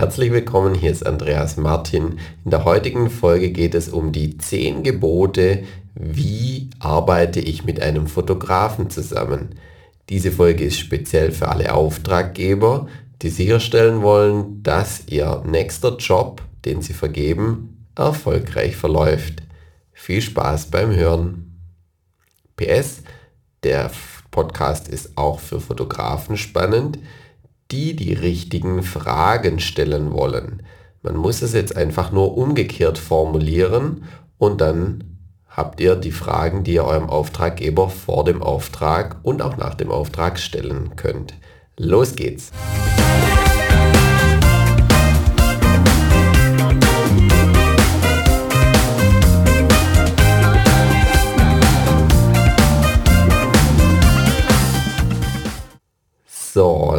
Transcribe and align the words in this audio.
Herzlich 0.00 0.32
willkommen, 0.32 0.74
hier 0.74 0.92
ist 0.92 1.04
Andreas 1.04 1.58
Martin. 1.58 2.20
In 2.46 2.50
der 2.50 2.64
heutigen 2.64 3.10
Folge 3.10 3.50
geht 3.50 3.74
es 3.74 3.90
um 3.90 4.12
die 4.12 4.38
10 4.38 4.82
Gebote, 4.82 5.64
wie 5.94 6.70
arbeite 6.78 7.38
ich 7.38 7.64
mit 7.64 7.82
einem 7.82 8.06
Fotografen 8.06 8.88
zusammen. 8.88 9.56
Diese 10.08 10.32
Folge 10.32 10.64
ist 10.64 10.78
speziell 10.78 11.32
für 11.32 11.48
alle 11.48 11.74
Auftraggeber, 11.74 12.86
die 13.20 13.28
sicherstellen 13.28 14.00
wollen, 14.00 14.62
dass 14.62 15.02
ihr 15.06 15.42
nächster 15.46 15.98
Job, 15.98 16.40
den 16.64 16.80
sie 16.80 16.94
vergeben, 16.94 17.86
erfolgreich 17.94 18.76
verläuft. 18.76 19.42
Viel 19.92 20.22
Spaß 20.22 20.70
beim 20.70 20.96
Hören. 20.96 21.60
PS, 22.56 23.02
der 23.64 23.90
Podcast 24.30 24.88
ist 24.88 25.18
auch 25.18 25.40
für 25.40 25.60
Fotografen 25.60 26.38
spannend, 26.38 26.98
die 27.70 27.94
die 27.94 28.14
richtigen 28.14 28.82
Fragen 28.82 29.60
stellen 29.60 30.12
wollen. 30.12 30.62
Man 31.02 31.16
muss 31.16 31.42
es 31.42 31.52
jetzt 31.52 31.76
einfach 31.76 32.12
nur 32.12 32.36
umgekehrt 32.36 32.98
formulieren 32.98 34.04
und 34.38 34.60
dann 34.60 35.04
habt 35.48 35.80
ihr 35.80 35.96
die 35.96 36.12
Fragen, 36.12 36.64
die 36.64 36.74
ihr 36.74 36.84
eurem 36.84 37.08
Auftraggeber 37.08 37.88
vor 37.88 38.24
dem 38.24 38.42
Auftrag 38.42 39.16
und 39.22 39.42
auch 39.42 39.56
nach 39.56 39.74
dem 39.74 39.90
Auftrag 39.90 40.38
stellen 40.38 40.96
könnt. 40.96 41.34
Los 41.76 42.14
geht's! 42.14 42.52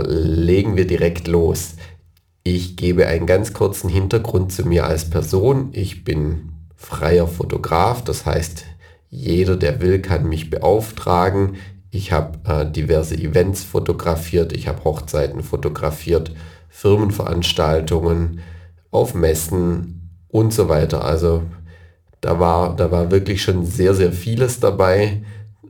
Legen 0.03 0.75
wir 0.75 0.87
direkt 0.87 1.27
los. 1.27 1.75
Ich 2.43 2.75
gebe 2.75 3.07
einen 3.07 3.27
ganz 3.27 3.53
kurzen 3.53 3.89
Hintergrund 3.89 4.51
zu 4.51 4.65
mir 4.65 4.85
als 4.85 5.09
Person. 5.09 5.69
Ich 5.73 6.03
bin 6.03 6.51
freier 6.75 7.27
Fotograf, 7.27 8.03
das 8.03 8.25
heißt, 8.25 8.65
jeder, 9.09 9.57
der 9.57 9.81
will, 9.81 10.01
kann 10.01 10.27
mich 10.27 10.49
beauftragen. 10.49 11.57
Ich 11.91 12.11
habe 12.11 12.39
äh, 12.49 12.71
diverse 12.71 13.15
Events 13.15 13.63
fotografiert, 13.63 14.53
ich 14.53 14.67
habe 14.67 14.83
Hochzeiten 14.85 15.43
fotografiert, 15.43 16.31
Firmenveranstaltungen, 16.69 18.39
auf 18.89 19.13
Messen 19.13 20.09
und 20.29 20.53
so 20.53 20.69
weiter. 20.69 21.03
Also 21.03 21.43
da 22.21 22.39
war, 22.39 22.75
da 22.75 22.91
war 22.91 23.11
wirklich 23.11 23.41
schon 23.41 23.65
sehr, 23.65 23.93
sehr 23.93 24.13
vieles 24.13 24.59
dabei. 24.59 25.23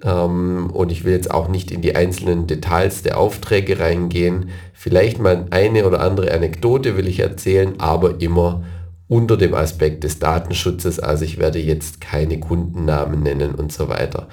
Ähm, 0.04 0.70
und 0.72 0.92
ich 0.92 1.04
will 1.04 1.14
jetzt 1.14 1.32
auch 1.32 1.48
nicht 1.48 1.72
in 1.72 1.82
die 1.82 1.96
einzelnen 1.96 2.48
Details 2.48 3.04
der 3.04 3.18
Aufträge 3.18 3.80
reingehen. 3.80 4.50
Vielleicht 4.74 5.20
mal 5.20 5.46
eine 5.52 5.86
oder 5.86 6.02
andere 6.02 6.34
Anekdote 6.34 6.98
will 6.98 7.08
ich 7.08 7.20
erzählen, 7.20 7.80
aber 7.80 8.22
immer 8.22 8.64
unter 9.08 9.36
dem 9.36 9.54
Aspekt 9.54 10.04
des 10.04 10.20
Datenschutzes. 10.20 11.00
Also 11.00 11.26
ich 11.26 11.38
werde 11.38 11.60
jetzt 11.60 12.00
keine 12.00 12.40
Kundennamen 12.40 13.22
nennen 13.22 13.56
und 13.56 13.72
so 13.72 13.90
weiter. 13.90 14.28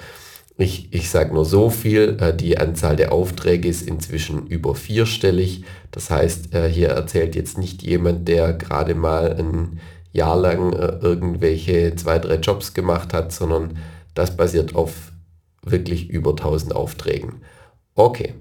Ich, 0.57 0.93
ich 0.93 1.09
sage 1.09 1.33
nur 1.33 1.45
so 1.45 1.69
viel, 1.69 2.17
äh, 2.19 2.35
die 2.35 2.57
Anzahl 2.57 2.95
der 2.95 3.13
Aufträge 3.13 3.69
ist 3.69 3.81
inzwischen 3.81 4.47
über 4.47 4.75
vierstellig. 4.75 5.63
Das 5.91 6.09
heißt, 6.09 6.53
äh, 6.53 6.67
hier 6.67 6.89
erzählt 6.89 7.35
jetzt 7.35 7.57
nicht 7.57 7.81
jemand, 7.81 8.27
der 8.27 8.53
gerade 8.53 8.93
mal 8.93 9.35
ein 9.37 9.79
Jahr 10.11 10.35
lang 10.35 10.73
äh, 10.73 10.97
irgendwelche 11.01 11.95
zwei, 11.95 12.19
drei 12.19 12.35
Jobs 12.35 12.73
gemacht 12.73 13.13
hat, 13.13 13.31
sondern 13.31 13.77
das 14.15 14.35
basiert 14.35 14.75
auf 14.75 15.08
wirklich 15.63 16.09
über 16.09 16.31
1000 16.31 16.75
Aufträgen. 16.75 17.41
Okay, 17.95 18.35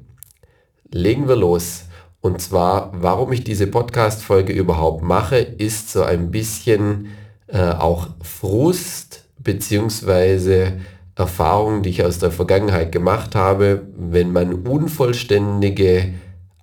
legen 0.91 1.29
wir 1.29 1.37
los. 1.37 1.85
Und 2.21 2.41
zwar, 2.41 2.93
warum 2.95 3.33
ich 3.33 3.45
diese 3.45 3.67
Podcast-Folge 3.67 4.53
überhaupt 4.53 5.03
mache, 5.03 5.37
ist 5.37 5.93
so 5.93 6.03
ein 6.03 6.31
bisschen 6.31 7.09
äh, 7.47 7.71
auch 7.71 8.09
Frust 8.23 9.25
bzw. 9.39 10.73
Erfahrungen, 11.15 11.83
die 11.83 11.91
ich 11.91 12.05
aus 12.05 12.19
der 12.19 12.31
Vergangenheit 12.31 12.93
gemacht 12.93 13.35
habe, 13.35 13.83
wenn 13.97 14.33
man 14.33 14.53
unvollständige 14.55 16.15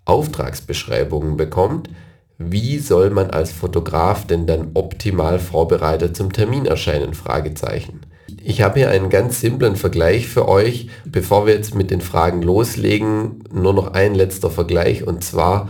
Auftragsbeschreibungen 0.06 1.36
bekommt, 1.36 1.90
wie 2.38 2.80
soll 2.80 3.10
man 3.10 3.32
als 3.32 3.52
Fotograf 3.52 4.28
denn 4.28 4.46
dann 4.46 4.72
optimal 4.74 5.40
vorbereitet 5.40 6.16
zum 6.16 6.34
Termin 6.34 6.66
erscheinen? 6.66 7.14
Fragezeichen. 7.14 8.02
Ich 8.48 8.62
habe 8.62 8.78
hier 8.78 8.92
einen 8.92 9.10
ganz 9.10 9.42
simplen 9.42 9.76
Vergleich 9.76 10.28
für 10.28 10.48
euch. 10.48 10.90
Bevor 11.04 11.48
wir 11.48 11.56
jetzt 11.56 11.74
mit 11.74 11.90
den 11.90 12.00
Fragen 12.00 12.44
loslegen, 12.44 13.44
nur 13.52 13.74
noch 13.74 13.94
ein 13.94 14.14
letzter 14.14 14.52
Vergleich 14.52 15.06
und 15.08 15.24
zwar, 15.24 15.70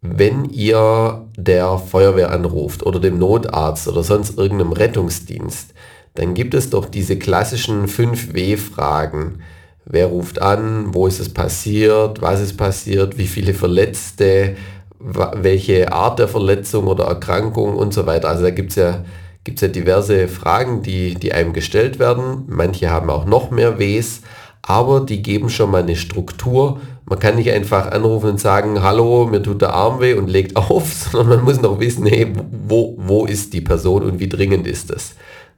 wenn 0.00 0.44
ihr 0.44 1.28
der 1.36 1.78
Feuerwehr 1.78 2.32
anruft 2.32 2.84
oder 2.84 2.98
dem 2.98 3.20
Notarzt 3.20 3.86
oder 3.86 4.02
sonst 4.02 4.36
irgendeinem 4.36 4.72
Rettungsdienst, 4.72 5.72
dann 6.14 6.34
gibt 6.34 6.54
es 6.54 6.68
doch 6.68 6.86
diese 6.86 7.16
klassischen 7.16 7.86
5W-Fragen. 7.86 9.38
Wer 9.84 10.06
ruft 10.06 10.42
an? 10.42 10.92
Wo 10.94 11.06
ist 11.06 11.20
es 11.20 11.32
passiert? 11.32 12.20
Was 12.20 12.40
ist 12.40 12.56
passiert? 12.56 13.18
Wie 13.18 13.28
viele 13.28 13.54
Verletzte? 13.54 14.56
Welche 14.98 15.92
Art 15.92 16.18
der 16.18 16.26
Verletzung 16.26 16.88
oder 16.88 17.04
Erkrankung 17.04 17.76
und 17.76 17.94
so 17.94 18.04
weiter. 18.04 18.30
Also 18.30 18.42
da 18.42 18.50
gibt 18.50 18.70
es 18.70 18.76
ja 18.76 19.04
gibt 19.44 19.58
es 19.58 19.62
ja 19.62 19.68
diverse 19.68 20.26
Fragen, 20.26 20.82
die, 20.82 21.14
die 21.14 21.32
einem 21.32 21.52
gestellt 21.52 21.98
werden. 21.98 22.44
Manche 22.48 22.90
haben 22.90 23.10
auch 23.10 23.26
noch 23.26 23.50
mehr 23.50 23.78
Ws, 23.78 24.22
aber 24.62 25.00
die 25.00 25.22
geben 25.22 25.50
schon 25.50 25.70
mal 25.70 25.82
eine 25.82 25.96
Struktur. 25.96 26.80
Man 27.04 27.18
kann 27.18 27.36
nicht 27.36 27.50
einfach 27.50 27.92
anrufen 27.92 28.30
und 28.30 28.40
sagen, 28.40 28.82
hallo, 28.82 29.26
mir 29.26 29.42
tut 29.42 29.60
der 29.60 29.74
Arm 29.74 30.00
weh 30.00 30.14
und 30.14 30.28
legt 30.28 30.56
auf, 30.56 30.90
sondern 30.92 31.36
man 31.36 31.44
muss 31.44 31.60
noch 31.60 31.78
wissen, 31.78 32.06
hey, 32.06 32.32
wo, 32.66 32.94
wo 32.98 33.26
ist 33.26 33.52
die 33.52 33.60
Person 33.60 34.02
und 34.02 34.18
wie 34.18 34.28
dringend 34.28 34.66
ist 34.66 34.90
das? 34.90 35.14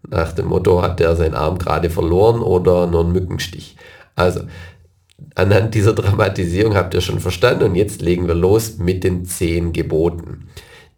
Nach 0.08 0.32
dem 0.32 0.46
Motto, 0.46 0.82
hat 0.82 1.00
der 1.00 1.14
seinen 1.16 1.34
Arm 1.34 1.58
gerade 1.58 1.88
verloren 1.88 2.40
oder 2.40 2.86
nur 2.86 3.04
einen 3.04 3.12
Mückenstich? 3.12 3.76
Also, 4.16 4.40
anhand 5.34 5.74
dieser 5.74 5.92
Dramatisierung 5.92 6.74
habt 6.74 6.94
ihr 6.94 7.00
schon 7.00 7.20
verstanden 7.20 7.64
und 7.64 7.74
jetzt 7.76 8.02
legen 8.02 8.26
wir 8.26 8.34
los 8.34 8.78
mit 8.78 9.04
den 9.04 9.24
zehn 9.24 9.72
Geboten. 9.72 10.48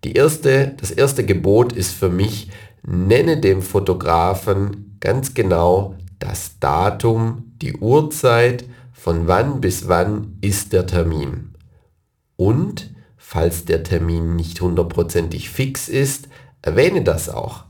Die 0.05 0.13
erste, 0.13 0.75
das 0.81 0.91
erste 0.91 1.25
Gebot 1.25 1.73
ist 1.73 1.93
für 1.93 2.09
mich, 2.09 2.49
Nenne 2.83 3.39
dem 3.39 3.63
Fotografen 3.63 4.97
ganz 5.01 5.35
genau 5.35 5.95
das 6.19 6.59
Datum, 6.59 7.53
die 7.63 7.77
Uhrzeit, 7.77 8.65
von 8.93 9.29
wann 9.29 9.61
bis 9.61 9.89
wann 9.89 10.39
ist 10.41 10.73
der 10.73 10.87
Termin. 10.87 11.55
Und 12.37 12.91
falls 13.17 13.65
der 13.65 13.83
Termin 13.83 14.37
nicht 14.37 14.61
hundertprozentig 14.61 15.51
fix 15.51 15.89
ist, 15.89 16.29
erwähne 16.63 17.03
das 17.03 17.29
auch. 17.29 17.65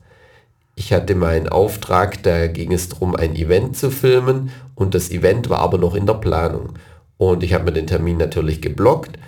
Ich 0.74 0.92
hatte 0.92 1.14
meinen 1.14 1.48
Auftrag, 1.48 2.22
da 2.22 2.46
ging 2.46 2.72
es 2.72 2.88
darum, 2.88 3.16
ein 3.16 3.34
Event 3.34 3.76
zu 3.76 3.90
filmen 3.90 4.50
und 4.74 4.94
das 4.94 5.10
Event 5.10 5.50
war 5.50 5.58
aber 5.58 5.76
noch 5.76 5.94
in 5.94 6.06
der 6.06 6.14
Planung. 6.14 6.74
Und 7.16 7.42
ich 7.42 7.52
habe 7.52 7.64
mir 7.64 7.72
den 7.72 7.88
Termin 7.88 8.16
natürlich 8.16 8.62
geblockt 8.62 9.18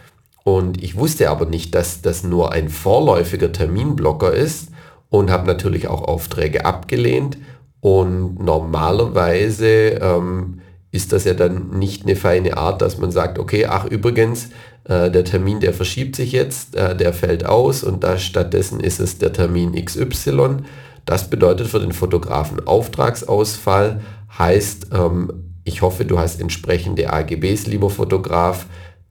und 0.45 0.83
ich 0.83 0.97
wusste 0.97 1.29
aber 1.29 1.47
nicht, 1.47 1.75
dass 1.75 2.03
das 2.03 2.23
nur 2.23 2.53
ein 2.53 2.69
vorläufiger 2.69 3.53
Terminblocker 3.53 4.33
ist 4.33 4.69
und 5.11 5.31
habe 5.31 5.47
natürlich 5.47 5.89
auch 5.89 6.03
Aufträge 6.03 6.65
abgelehnt. 6.65 7.37
Und 7.81 8.43
normalerweise 8.43 9.99
ähm, 10.01 10.61
ist 10.93 11.13
das 11.13 11.25
ja 11.25 11.35
dann 11.35 11.71
nicht 11.71 12.05
eine 12.05 12.17
feine 12.17 12.57
Art, 12.57 12.83
dass 12.83 12.99
man 12.99 13.11
sagt, 13.11 13.39
okay, 13.39 13.67
ach 13.67 13.85
übrigens, 13.85 14.51
äh, 14.85 15.11
der 15.11 15.25
Termin, 15.25 15.61
der 15.61 15.73
verschiebt 15.73 16.17
sich 16.17 16.33
jetzt, 16.33 16.75
äh, 16.75 16.97
der 16.97 17.13
fällt 17.13 17.45
aus 17.47 17.85
und 17.85 18.03
da 18.03 18.19
stattdessen 18.19 18.81
ist 18.81 19.01
es 19.01 19.19
der 19.19 19.33
Termin 19.33 19.73
XY. 19.73 20.59
Das 21.05 21.31
bedeutet 21.31 21.69
für 21.69 21.81
den 21.81 21.93
Fotografen 21.93 22.67
Auftragsausfall, 22.67 24.01
heißt, 24.39 24.89
ähm, 24.93 25.45
ich 25.65 25.83
hoffe, 25.83 26.05
du 26.05 26.19
hast 26.19 26.41
entsprechende 26.41 27.13
AGBs, 27.13 27.67
lieber 27.67 27.91
Fotograf, 27.91 28.67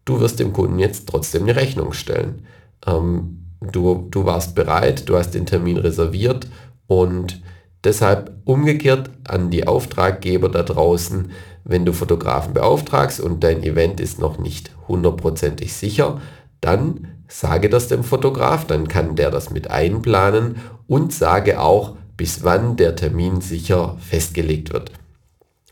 du 0.05 0.19
wirst 0.19 0.39
dem 0.39 0.53
Kunden 0.53 0.79
jetzt 0.79 1.07
trotzdem 1.07 1.43
eine 1.43 1.55
Rechnung 1.55 1.93
stellen. 1.93 2.45
Ähm, 2.85 3.48
du, 3.61 4.07
du 4.09 4.25
warst 4.25 4.55
bereit, 4.55 5.07
du 5.09 5.17
hast 5.17 5.31
den 5.31 5.45
Termin 5.45 5.77
reserviert 5.77 6.47
und 6.87 7.41
deshalb 7.83 8.31
umgekehrt 8.45 9.09
an 9.27 9.49
die 9.49 9.67
Auftraggeber 9.67 10.49
da 10.49 10.63
draußen, 10.63 11.31
wenn 11.63 11.85
du 11.85 11.93
Fotografen 11.93 12.53
beauftragst 12.53 13.19
und 13.19 13.43
dein 13.43 13.63
Event 13.63 13.99
ist 13.99 14.19
noch 14.19 14.39
nicht 14.39 14.71
hundertprozentig 14.87 15.73
sicher, 15.73 16.19
dann 16.61 17.07
sage 17.27 17.69
das 17.69 17.87
dem 17.87 18.03
Fotograf, 18.03 18.65
dann 18.65 18.87
kann 18.87 19.15
der 19.15 19.29
das 19.29 19.51
mit 19.51 19.69
einplanen 19.69 20.57
und 20.87 21.13
sage 21.13 21.61
auch, 21.61 21.95
bis 22.17 22.43
wann 22.43 22.75
der 22.75 22.95
Termin 22.95 23.39
sicher 23.39 23.95
festgelegt 23.99 24.73
wird. 24.73 24.91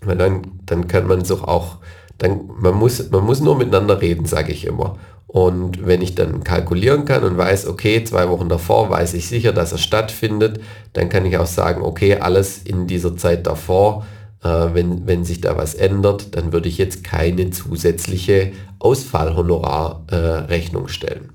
Weil 0.01 0.17
dann, 0.17 0.43
dann 0.65 0.87
kann 0.87 1.07
man 1.07 1.25
sich 1.25 1.41
auch, 1.41 1.77
dann, 2.19 2.49
man, 2.59 2.75
muss, 2.75 3.09
man 3.09 3.25
muss 3.25 3.41
nur 3.41 3.57
miteinander 3.57 4.01
reden, 4.01 4.25
sage 4.25 4.51
ich 4.51 4.65
immer. 4.65 4.97
Und 5.27 5.85
wenn 5.85 6.01
ich 6.01 6.15
dann 6.15 6.45
kalkulieren 6.45 7.03
kann 7.03 7.23
und 7.23 7.37
weiß, 7.37 7.67
okay, 7.67 8.03
zwei 8.03 8.29
Wochen 8.29 8.47
davor 8.47 8.89
weiß 8.89 9.13
ich 9.13 9.27
sicher, 9.27 9.51
dass 9.51 9.73
er 9.73 9.77
stattfindet, 9.77 10.61
dann 10.93 11.09
kann 11.09 11.25
ich 11.25 11.37
auch 11.37 11.45
sagen, 11.45 11.81
okay, 11.81 12.15
alles 12.15 12.61
in 12.63 12.87
dieser 12.87 13.17
Zeit 13.17 13.45
davor, 13.45 14.07
äh, 14.41 14.67
wenn, 14.73 15.05
wenn 15.05 15.25
sich 15.25 15.41
da 15.41 15.57
was 15.57 15.75
ändert, 15.75 16.35
dann 16.35 16.53
würde 16.53 16.69
ich 16.69 16.77
jetzt 16.77 17.03
keine 17.03 17.49
zusätzliche 17.49 18.53
Ausfallhonorarrechnung 18.79 20.85
äh, 20.85 20.89
stellen. 20.89 21.33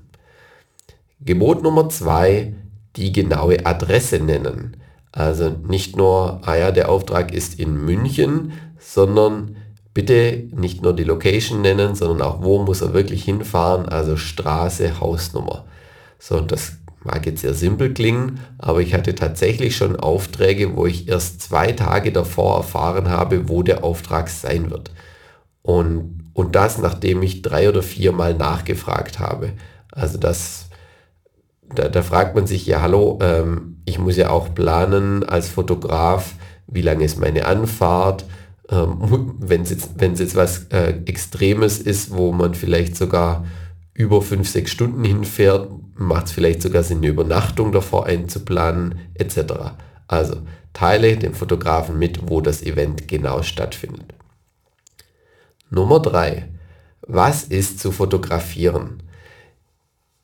Gebot 1.21 1.61
Nummer 1.61 1.87
zwei, 1.89 2.53
die 2.95 3.11
genaue 3.11 3.65
Adresse 3.65 4.19
nennen. 4.19 4.77
Also 5.11 5.55
nicht 5.67 5.95
nur, 5.95 6.41
ah 6.43 6.55
ja, 6.55 6.71
der 6.71 6.89
Auftrag 6.89 7.31
ist 7.31 7.59
in 7.59 7.85
München, 7.85 8.53
sondern 8.79 9.57
bitte 9.93 10.43
nicht 10.55 10.81
nur 10.81 10.95
die 10.95 11.03
Location 11.03 11.61
nennen, 11.61 11.95
sondern 11.95 12.21
auch 12.27 12.41
wo 12.41 12.63
muss 12.63 12.81
er 12.81 12.93
wirklich 12.93 13.23
hinfahren, 13.23 13.87
also 13.87 14.17
Straße, 14.17 14.99
Hausnummer. 14.99 15.65
So, 16.19 16.37
und 16.37 16.51
das 16.51 16.77
mag 17.03 17.25
jetzt 17.25 17.41
sehr 17.41 17.53
simpel 17.53 17.93
klingen, 17.93 18.39
aber 18.57 18.81
ich 18.81 18.93
hatte 18.93 19.13
tatsächlich 19.13 19.75
schon 19.75 19.97
Aufträge, 19.97 20.75
wo 20.75 20.85
ich 20.85 21.07
erst 21.07 21.41
zwei 21.41 21.73
Tage 21.73 22.11
davor 22.11 22.57
erfahren 22.57 23.09
habe, 23.09 23.49
wo 23.49 23.61
der 23.61 23.83
Auftrag 23.83 24.29
sein 24.29 24.71
wird. 24.71 24.91
Und, 25.61 26.29
und 26.33 26.55
das, 26.55 26.77
nachdem 26.77 27.21
ich 27.21 27.41
drei 27.41 27.69
oder 27.69 27.83
vier 27.83 28.11
Mal 28.11 28.33
nachgefragt 28.33 29.19
habe. 29.19 29.51
Also 29.91 30.17
das, 30.17 30.69
da, 31.75 31.89
da 31.89 32.01
fragt 32.01 32.35
man 32.35 32.47
sich, 32.47 32.65
ja 32.65 32.81
hallo, 32.81 33.19
ähm, 33.21 33.77
ich 33.85 33.99
muss 33.99 34.17
ja 34.17 34.29
auch 34.29 34.53
planen 34.53 35.23
als 35.23 35.49
Fotograf, 35.49 36.35
wie 36.67 36.81
lange 36.81 37.03
ist 37.03 37.19
meine 37.19 37.45
Anfahrt, 37.45 38.25
ähm, 38.69 39.35
wenn 39.39 39.61
es 39.61 39.69
jetzt, 39.69 39.91
wenn's 39.97 40.19
jetzt 40.19 40.35
was 40.35 40.65
äh, 40.69 41.01
Extremes 41.05 41.79
ist, 41.79 42.11
wo 42.11 42.31
man 42.31 42.53
vielleicht 42.53 42.95
sogar 42.95 43.45
über 43.93 44.21
fünf, 44.21 44.49
sechs 44.49 44.71
Stunden 44.71 45.03
hinfährt, 45.03 45.69
macht 45.95 46.27
es 46.27 46.31
vielleicht 46.31 46.61
sogar 46.61 46.83
Sinn, 46.83 46.99
eine 46.99 47.07
Übernachtung 47.07 47.71
davor 47.71 48.05
einzuplanen, 48.07 48.99
etc. 49.13 49.75
Also 50.07 50.41
teile 50.73 51.17
dem 51.17 51.33
Fotografen 51.33 51.99
mit, 51.99 52.29
wo 52.29 52.41
das 52.41 52.63
Event 52.63 53.07
genau 53.07 53.43
stattfindet. 53.43 54.13
Nummer 55.69 55.99
drei: 55.99 56.49
Was 57.01 57.43
ist 57.43 57.79
zu 57.79 57.91
fotografieren? 57.91 59.03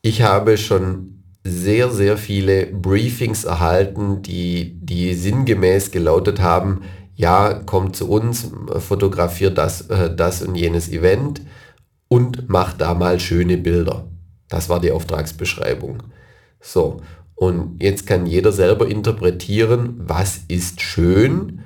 Ich 0.02 0.22
habe 0.22 0.56
schon 0.56 1.22
sehr, 1.44 1.90
sehr 1.90 2.16
viele 2.16 2.66
Briefings 2.66 3.44
erhalten, 3.44 4.22
die, 4.22 4.78
die 4.80 5.14
sinngemäß 5.14 5.90
gelautet 5.90 6.40
haben, 6.40 6.82
ja, 7.20 7.52
kommt 7.52 7.96
zu 7.96 8.08
uns, 8.08 8.50
fotografiert 8.78 9.58
das, 9.58 9.82
äh, 9.90 10.14
das 10.14 10.42
und 10.42 10.54
jenes 10.54 10.88
Event 10.88 11.42
und 12.08 12.48
macht 12.48 12.80
da 12.80 12.94
mal 12.94 13.20
schöne 13.20 13.58
Bilder. 13.58 14.06
Das 14.48 14.70
war 14.70 14.80
die 14.80 14.90
Auftragsbeschreibung. 14.90 16.02
So, 16.60 17.02
und 17.34 17.82
jetzt 17.82 18.06
kann 18.06 18.24
jeder 18.24 18.52
selber 18.52 18.88
interpretieren, 18.88 19.96
was 19.98 20.40
ist 20.48 20.80
schön. 20.80 21.60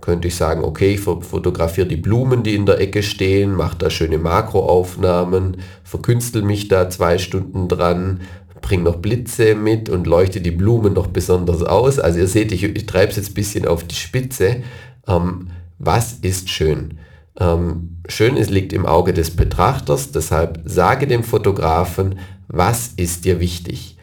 Könnte 0.00 0.28
ich 0.28 0.36
sagen, 0.36 0.64
okay, 0.64 0.94
ich 0.94 1.00
fotografiere 1.00 1.86
die 1.86 1.96
Blumen, 1.96 2.42
die 2.42 2.54
in 2.54 2.64
der 2.64 2.80
Ecke 2.80 3.02
stehen, 3.02 3.54
mache 3.54 3.76
da 3.76 3.90
schöne 3.90 4.18
Makroaufnahmen, 4.18 5.58
verkünstel 5.84 6.40
mich 6.42 6.68
da 6.68 6.88
zwei 6.88 7.18
Stunden 7.18 7.68
dran, 7.68 8.22
bringe 8.60 8.84
noch 8.84 8.96
Blitze 8.96 9.54
mit 9.54 9.88
und 9.88 10.06
leuchte 10.06 10.40
die 10.40 10.50
Blumen 10.50 10.94
noch 10.94 11.08
besonders 11.08 11.62
aus. 11.62 11.98
Also 11.98 12.18
ihr 12.18 12.28
seht, 12.28 12.52
ich, 12.52 12.62
ich 12.64 12.86
treibe 12.86 13.10
es 13.10 13.16
jetzt 13.16 13.30
ein 13.30 13.34
bisschen 13.34 13.66
auf 13.66 13.84
die 13.84 13.94
Spitze. 13.94 14.62
Ähm, 15.06 15.48
was 15.78 16.14
ist 16.22 16.48
schön? 16.50 16.98
Ähm, 17.38 17.98
schön 18.08 18.36
ist, 18.36 18.50
liegt 18.50 18.72
im 18.72 18.86
Auge 18.86 19.12
des 19.12 19.36
Betrachters, 19.36 20.10
deshalb 20.10 20.62
sage 20.64 21.06
dem 21.06 21.22
Fotografen, 21.22 22.18
was 22.48 22.92
ist 22.96 23.24
dir 23.24 23.40
wichtig? 23.40 23.98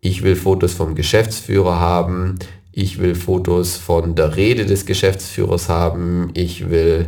Ich 0.00 0.22
will 0.22 0.36
Fotos 0.36 0.74
vom 0.74 0.94
Geschäftsführer 0.94 1.80
haben, 1.80 2.38
ich 2.72 2.98
will 2.98 3.14
Fotos 3.14 3.76
von 3.76 4.14
der 4.14 4.36
Rede 4.36 4.66
des 4.66 4.84
Geschäftsführers 4.84 5.70
haben, 5.70 6.30
ich 6.34 6.68
will 6.68 7.06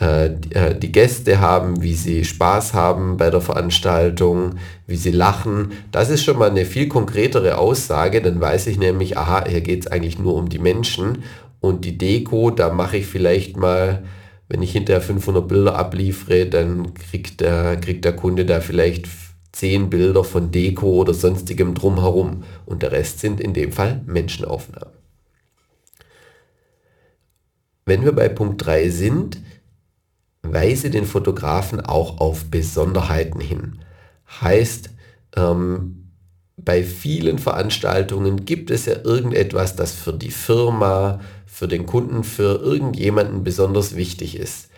die 0.00 0.92
Gäste 0.92 1.40
haben, 1.40 1.82
wie 1.82 1.94
sie 1.94 2.24
Spaß 2.24 2.72
haben 2.72 3.18
bei 3.18 3.28
der 3.28 3.42
Veranstaltung, 3.42 4.54
wie 4.86 4.96
sie 4.96 5.10
lachen. 5.10 5.72
Das 5.92 6.08
ist 6.08 6.24
schon 6.24 6.38
mal 6.38 6.50
eine 6.50 6.64
viel 6.64 6.88
konkretere 6.88 7.58
Aussage, 7.58 8.22
dann 8.22 8.40
weiß 8.40 8.68
ich 8.68 8.78
nämlich, 8.78 9.18
aha, 9.18 9.44
hier 9.46 9.60
geht 9.60 9.82
es 9.82 9.92
eigentlich 9.92 10.18
nur 10.18 10.34
um 10.34 10.48
die 10.48 10.58
Menschen 10.58 11.24
und 11.60 11.84
die 11.84 11.98
Deko, 11.98 12.50
da 12.50 12.72
mache 12.72 12.96
ich 12.96 13.06
vielleicht 13.06 13.56
mal 13.56 14.02
wenn 14.52 14.60
ich 14.60 14.72
hinterher 14.72 15.00
500 15.00 15.48
Bilder 15.48 15.76
abliefere, 15.76 16.44
dann 16.44 16.92
kriegt 16.92 17.40
der, 17.40 17.78
kriegt 17.78 18.04
der 18.04 18.14
Kunde 18.14 18.44
da 18.44 18.60
vielleicht 18.60 19.08
10 19.52 19.88
Bilder 19.88 20.24
von 20.24 20.50
Deko 20.50 20.88
oder 20.88 21.14
sonstigem 21.14 21.74
drumherum 21.74 22.44
und 22.66 22.82
der 22.82 22.92
Rest 22.92 23.20
sind 23.20 23.40
in 23.40 23.54
dem 23.54 23.72
Fall 23.72 24.02
Menschenaufnahmen. 24.04 24.92
Wenn 27.86 28.04
wir 28.04 28.12
bei 28.12 28.28
Punkt 28.28 28.66
3 28.66 28.90
sind, 28.90 29.38
weise 30.42 30.90
den 30.90 31.04
Fotografen 31.04 31.80
auch 31.80 32.18
auf 32.18 32.46
Besonderheiten 32.46 33.40
hin. 33.40 33.78
Heißt, 34.40 34.90
ähm, 35.36 36.10
bei 36.56 36.82
vielen 36.82 37.38
Veranstaltungen 37.38 38.44
gibt 38.44 38.70
es 38.70 38.86
ja 38.86 38.96
irgendetwas, 39.04 39.76
das 39.76 39.92
für 39.92 40.12
die 40.12 40.30
Firma, 40.30 41.20
für 41.46 41.68
den 41.68 41.86
Kunden, 41.86 42.24
für 42.24 42.60
irgendjemanden 42.60 43.44
besonders 43.44 43.96
wichtig 43.96 44.36
ist. 44.36 44.68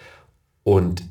Und 0.62 1.02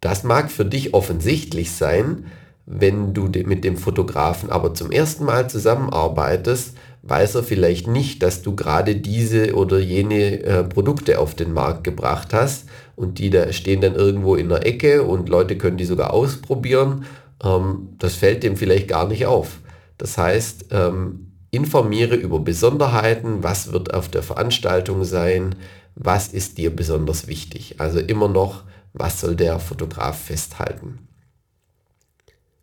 das 0.00 0.22
mag 0.22 0.50
für 0.50 0.64
dich 0.64 0.94
offensichtlich 0.94 1.72
sein, 1.72 2.26
wenn 2.66 3.12
du 3.12 3.28
mit 3.44 3.64
dem 3.64 3.76
Fotografen 3.76 4.50
aber 4.50 4.74
zum 4.74 4.90
ersten 4.90 5.24
Mal 5.24 5.50
zusammenarbeitest, 5.50 6.76
weiß 7.02 7.34
er 7.34 7.42
vielleicht 7.42 7.86
nicht, 7.86 8.22
dass 8.22 8.40
du 8.40 8.56
gerade 8.56 8.96
diese 8.96 9.54
oder 9.54 9.78
jene 9.78 10.42
äh, 10.42 10.64
Produkte 10.64 11.18
auf 11.18 11.34
den 11.34 11.52
Markt 11.52 11.84
gebracht 11.84 12.32
hast 12.32 12.64
und 12.96 13.18
die 13.18 13.30
da 13.30 13.52
stehen 13.52 13.80
dann 13.80 13.94
irgendwo 13.94 14.34
in 14.34 14.48
der 14.48 14.66
Ecke 14.66 15.02
und 15.02 15.28
Leute 15.28 15.58
können 15.58 15.76
die 15.76 15.84
sogar 15.84 16.12
ausprobieren. 16.12 17.06
Ähm, 17.42 17.90
das 17.98 18.14
fällt 18.14 18.42
dem 18.42 18.56
vielleicht 18.56 18.88
gar 18.88 19.08
nicht 19.08 19.26
auf. 19.26 19.60
Das 19.98 20.18
heißt, 20.18 20.66
ähm, 20.70 21.32
informiere 21.50 22.16
über 22.16 22.40
Besonderheiten, 22.40 23.42
was 23.42 23.72
wird 23.72 23.94
auf 23.94 24.08
der 24.08 24.22
Veranstaltung 24.22 25.04
sein, 25.04 25.54
was 25.94 26.28
ist 26.28 26.58
dir 26.58 26.74
besonders 26.74 27.28
wichtig. 27.28 27.80
Also 27.80 28.00
immer 28.00 28.28
noch, 28.28 28.64
was 28.92 29.20
soll 29.20 29.36
der 29.36 29.58
Fotograf 29.60 30.18
festhalten. 30.18 31.08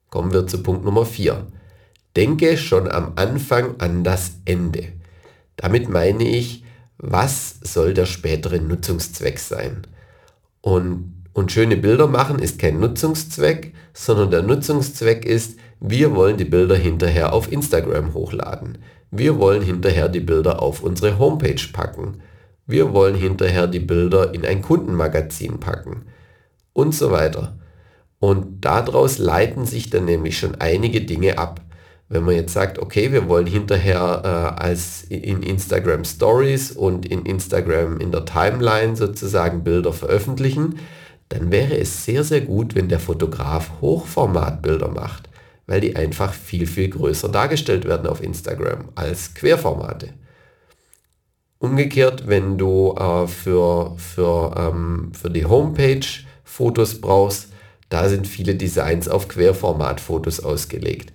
Kommen 0.09 0.33
wir 0.33 0.45
zu 0.47 0.61
Punkt 0.61 0.83
Nummer 0.83 1.05
4. 1.05 1.47
Denke 2.15 2.57
schon 2.57 2.91
am 2.91 3.13
Anfang 3.15 3.79
an 3.79 4.03
das 4.03 4.33
Ende. 4.43 4.89
Damit 5.55 5.87
meine 5.87 6.25
ich, 6.25 6.65
was 6.97 7.55
soll 7.61 7.93
der 7.93 8.05
spätere 8.05 8.59
Nutzungszweck 8.59 9.39
sein? 9.39 9.87
Und, 10.61 11.23
und 11.33 11.51
schöne 11.51 11.77
Bilder 11.77 12.07
machen 12.07 12.39
ist 12.39 12.59
kein 12.59 12.79
Nutzungszweck, 12.79 13.73
sondern 13.93 14.31
der 14.31 14.43
Nutzungszweck 14.43 15.25
ist, 15.25 15.57
wir 15.79 16.15
wollen 16.15 16.37
die 16.37 16.45
Bilder 16.45 16.75
hinterher 16.75 17.33
auf 17.33 17.51
Instagram 17.51 18.13
hochladen. 18.13 18.77
Wir 19.09 19.39
wollen 19.39 19.61
hinterher 19.61 20.07
die 20.07 20.19
Bilder 20.19 20.61
auf 20.61 20.83
unsere 20.83 21.17
Homepage 21.17 21.61
packen. 21.73 22.21
Wir 22.65 22.93
wollen 22.93 23.15
hinterher 23.15 23.67
die 23.67 23.79
Bilder 23.79 24.33
in 24.33 24.45
ein 24.45 24.61
Kundenmagazin 24.61 25.59
packen. 25.59 26.03
Und 26.73 26.95
so 26.95 27.11
weiter. 27.11 27.57
Und 28.19 28.63
daraus 28.63 29.17
leiten 29.17 29.65
sich 29.65 29.89
dann 29.89 30.05
nämlich 30.05 30.37
schon 30.37 30.55
einige 30.55 31.01
Dinge 31.01 31.39
ab. 31.39 31.59
Wenn 32.11 32.23
man 32.23 32.35
jetzt 32.35 32.53
sagt, 32.53 32.77
okay, 32.77 33.11
wir 33.11 33.27
wollen 33.27 33.47
hinterher 33.47 34.21
äh, 34.23 34.61
als 34.61 35.03
in 35.09 35.43
Instagram 35.43 36.03
Stories 36.03 36.71
und 36.71 37.05
in 37.05 37.25
Instagram 37.25 37.99
in 37.99 38.11
der 38.11 38.25
Timeline 38.25 38.95
sozusagen 38.95 39.63
Bilder 39.63 39.93
veröffentlichen, 39.93 40.79
dann 41.29 41.51
wäre 41.51 41.77
es 41.77 42.05
sehr, 42.05 42.23
sehr 42.23 42.41
gut, 42.41 42.75
wenn 42.75 42.89
der 42.89 42.99
Fotograf 42.99 43.71
Hochformatbilder 43.81 44.89
macht 44.89 45.29
weil 45.71 45.79
die 45.79 45.95
einfach 45.95 46.33
viel, 46.33 46.67
viel 46.67 46.89
größer 46.89 47.29
dargestellt 47.29 47.85
werden 47.85 48.05
auf 48.05 48.21
Instagram 48.21 48.89
als 48.95 49.33
Querformate. 49.33 50.09
Umgekehrt, 51.59 52.27
wenn 52.27 52.57
du 52.57 52.93
äh, 52.93 53.25
für, 53.25 53.95
für, 53.95 54.53
ähm, 54.57 55.13
für 55.13 55.29
die 55.29 55.45
Homepage 55.45 56.05
Fotos 56.43 56.99
brauchst, 56.99 57.53
da 57.87 58.09
sind 58.09 58.27
viele 58.27 58.55
Designs 58.55 59.07
auf 59.07 59.29
Querformatfotos 59.29 60.41
ausgelegt. 60.41 61.13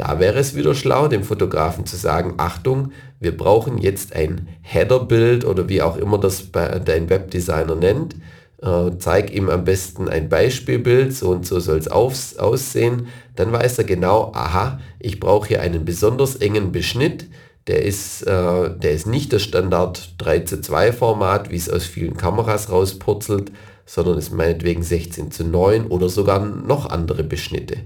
Da 0.00 0.18
wäre 0.18 0.38
es 0.38 0.54
wieder 0.54 0.74
schlau, 0.74 1.08
dem 1.08 1.24
Fotografen 1.24 1.84
zu 1.84 1.94
sagen, 1.94 2.32
Achtung, 2.38 2.92
wir 3.20 3.36
brauchen 3.36 3.76
jetzt 3.76 4.16
ein 4.16 4.48
Headerbild 4.62 5.44
oder 5.44 5.68
wie 5.68 5.82
auch 5.82 5.98
immer 5.98 6.16
das 6.16 6.50
dein 6.52 7.10
Webdesigner 7.10 7.74
nennt, 7.74 8.16
äh, 8.62 8.92
zeig 8.98 9.30
ihm 9.30 9.50
am 9.50 9.64
besten 9.64 10.08
ein 10.08 10.30
Beispielbild, 10.30 11.14
so 11.14 11.28
und 11.28 11.46
so 11.46 11.60
soll 11.60 11.76
es 11.76 11.88
aussehen, 11.88 13.08
dann 13.36 13.52
weiß 13.52 13.76
er 13.76 13.84
genau, 13.84 14.32
aha, 14.34 14.80
ich 15.00 15.20
brauche 15.20 15.48
hier 15.48 15.60
einen 15.60 15.84
besonders 15.84 16.36
engen 16.36 16.72
Beschnitt, 16.72 17.26
der 17.66 17.84
ist, 17.84 18.22
äh, 18.22 18.70
der 18.74 18.92
ist 18.92 19.06
nicht 19.06 19.34
das 19.34 19.42
Standard 19.42 20.14
3 20.16 20.40
zu 20.40 20.62
2 20.62 20.94
Format, 20.94 21.50
wie 21.50 21.56
es 21.56 21.68
aus 21.68 21.84
vielen 21.84 22.16
Kameras 22.16 22.70
rauspurzelt, 22.70 23.52
sondern 23.84 24.16
ist 24.16 24.32
meinetwegen 24.32 24.82
16 24.82 25.30
zu 25.30 25.44
9 25.44 25.88
oder 25.88 26.08
sogar 26.08 26.42
noch 26.42 26.88
andere 26.88 27.22
Beschnitte. 27.22 27.76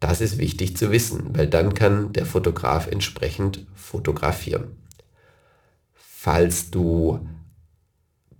Das 0.00 0.20
ist 0.20 0.38
wichtig 0.38 0.76
zu 0.76 0.90
wissen, 0.90 1.30
weil 1.36 1.46
dann 1.46 1.74
kann 1.74 2.12
der 2.12 2.26
Fotograf 2.26 2.86
entsprechend 2.86 3.66
fotografieren. 3.74 4.76
Falls 5.94 6.70
du 6.70 7.26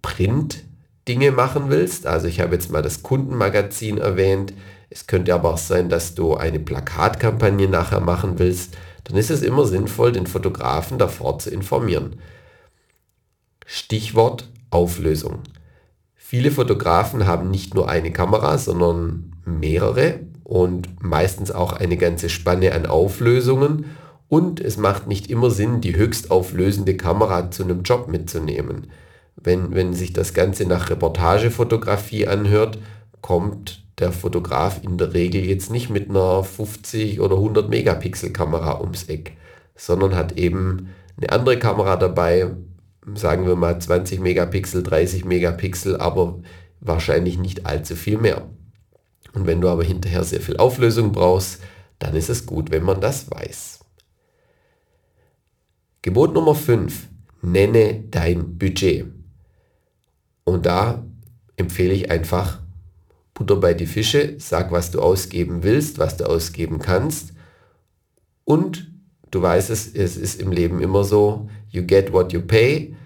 Print 0.03 0.65
Dinge 1.09 1.31
machen 1.31 1.71
willst. 1.71 2.07
Also 2.07 2.27
ich 2.27 2.41
habe 2.41 2.55
jetzt 2.55 2.71
mal 2.71 2.83
das 2.83 3.03
Kundenmagazin 3.03 3.99
erwähnt. 3.99 4.53
Es 4.91 5.07
könnte 5.07 5.35
aber 5.35 5.55
auch 5.55 5.59
sein, 5.59 5.89
dass 5.89 6.15
du 6.15 6.35
eine 6.35 6.59
Plakatkampagne 6.59 7.69
nachher 7.69 8.01
machen 8.01 8.39
willst. 8.39 8.77
Dann 9.05 9.17
ist 9.17 9.31
es 9.31 9.43
immer 9.43 9.67
sinnvoll, 9.67 10.13
den 10.13 10.27
Fotografen 10.27 10.99
davor 10.99 11.39
zu 11.39 11.51
informieren. 11.51 12.21
Stichwort 13.65 14.49
Auflösung. 14.71 15.41
Viele 16.15 16.51
Fotografen 16.51 17.27
haben 17.27 17.51
nicht 17.51 17.75
nur 17.75 17.89
eine 17.89 18.13
Kamera, 18.13 18.59
sondern 18.59 19.33
mehrere 19.45 20.21
und 20.47 21.03
meistens 21.03 21.50
auch 21.50 21.73
eine 21.73 21.97
ganze 21.97 22.29
Spanne 22.29 22.73
an 22.73 22.87
Auflösungen 22.87 23.87
und 24.29 24.61
es 24.61 24.76
macht 24.76 25.09
nicht 25.09 25.29
immer 25.29 25.50
Sinn, 25.50 25.81
die 25.81 25.97
höchstauflösende 25.97 26.97
Kamera 26.97 27.50
zu 27.50 27.65
einem 27.65 27.83
Job 27.83 28.07
mitzunehmen. 28.07 28.87
Wenn, 29.35 29.75
wenn 29.75 29.93
sich 29.93 30.12
das 30.12 30.35
Ganze 30.35 30.65
nach 30.65 30.88
Reportagefotografie 30.88 32.29
anhört, 32.29 32.79
kommt 33.23 33.85
der 33.99 34.12
Fotograf 34.12 34.85
in 34.85 34.99
der 34.99 35.15
Regel 35.15 35.45
jetzt 35.45 35.73
nicht 35.73 35.91
mit 35.91 36.11
einer 36.11 36.45
50 36.45 37.21
oder 37.21 37.35
100 37.35 37.69
Megapixel 37.69 38.31
Kamera 38.31 38.81
ums 38.81 39.03
Eck, 39.09 39.37
sondern 39.75 40.15
hat 40.15 40.38
eben 40.38 40.91
eine 41.17 41.31
andere 41.31 41.59
Kamera 41.59 41.97
dabei, 41.97 42.53
sagen 43.17 43.49
wir 43.49 43.57
mal 43.57 43.81
20 43.81 44.21
Megapixel, 44.21 44.85
30 44.85 45.25
Megapixel, 45.25 45.97
aber 45.97 46.38
wahrscheinlich 46.81 47.37
nicht 47.37 47.67
allzu 47.67 47.97
viel 47.97 48.19
mehr. 48.19 48.47
Und 49.37 49.47
wenn 49.47 49.61
du 49.61 49.69
aber 49.69 49.85
hinterher 49.85 50.25
sehr 50.25 50.40
viel 50.40 50.57
Auflösung 50.57 51.12
brauchst, 51.12 51.61
dann 51.99 52.16
ist 52.16 52.31
es 52.31 52.47
gut, 52.47 52.71
wenn 52.71 52.85
man 52.85 53.02
das 53.02 53.31
weiß. 53.31 53.81
Gebot 56.00 56.33
Nummer 56.33 56.55
5. 56.55 57.07
Nenne 57.43 58.05
dein 58.11 58.57
Budget. 58.57 59.05
Und 60.45 60.64
da 60.64 61.05
empfehle 61.57 61.93
ich 61.93 62.11
einfach 62.11 62.62
Butter 63.35 63.57
bei 63.57 63.75
die 63.75 63.85
Fische, 63.85 64.37
sag, 64.38 64.73
was 64.73 64.90
du 64.90 65.02
ausgeben 65.02 65.62
willst, 65.62 65.99
was 65.99 66.16
du 66.16 66.25
ausgeben 66.26 66.78
kannst. 66.78 67.35
Und 68.47 68.90
du 69.33 69.43
weißt 69.43 69.69
es, 69.69 69.95
es 69.95 70.16
ist 70.16 70.40
im 70.40 70.50
Leben 70.50 70.81
immer 70.81 71.05
so, 71.05 71.50
you 71.69 71.83
get 71.83 72.11
what 72.11 72.33
you 72.33 72.40
pay. 72.40 72.97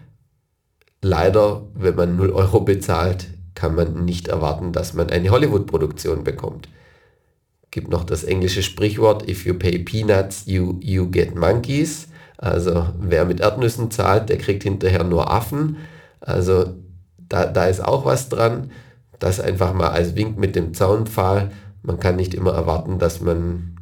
Leider, 1.02 1.66
wenn 1.74 1.96
man 1.96 2.14
0 2.14 2.30
Euro 2.30 2.60
bezahlt, 2.60 3.26
kann 3.54 3.74
man 3.74 4.04
nicht 4.04 4.28
erwarten, 4.28 4.72
dass 4.72 4.94
man 4.94 5.10
eine 5.10 5.30
Hollywood-Produktion 5.30 6.24
bekommt. 6.24 6.68
Gibt 7.70 7.88
noch 7.88 8.04
das 8.04 8.24
englische 8.24 8.62
Sprichwort, 8.62 9.28
if 9.28 9.46
you 9.46 9.54
pay 9.54 9.78
peanuts, 9.78 10.44
you, 10.46 10.78
you 10.80 11.10
get 11.10 11.34
monkeys. 11.36 12.08
Also 12.38 12.88
wer 12.98 13.24
mit 13.24 13.40
Erdnüssen 13.40 13.90
zahlt, 13.90 14.28
der 14.28 14.38
kriegt 14.38 14.62
hinterher 14.62 15.04
nur 15.04 15.30
Affen. 15.30 15.76
Also 16.20 16.74
da, 17.16 17.46
da 17.46 17.66
ist 17.66 17.84
auch 17.84 18.04
was 18.04 18.28
dran. 18.28 18.70
Das 19.18 19.38
einfach 19.38 19.74
mal 19.74 19.90
als 19.90 20.16
Wink 20.16 20.38
mit 20.38 20.56
dem 20.56 20.74
Zaunpfahl. 20.74 21.52
Man 21.82 22.00
kann 22.00 22.16
nicht 22.16 22.34
immer 22.34 22.52
erwarten, 22.52 22.98
dass 22.98 23.20
man... 23.20 23.76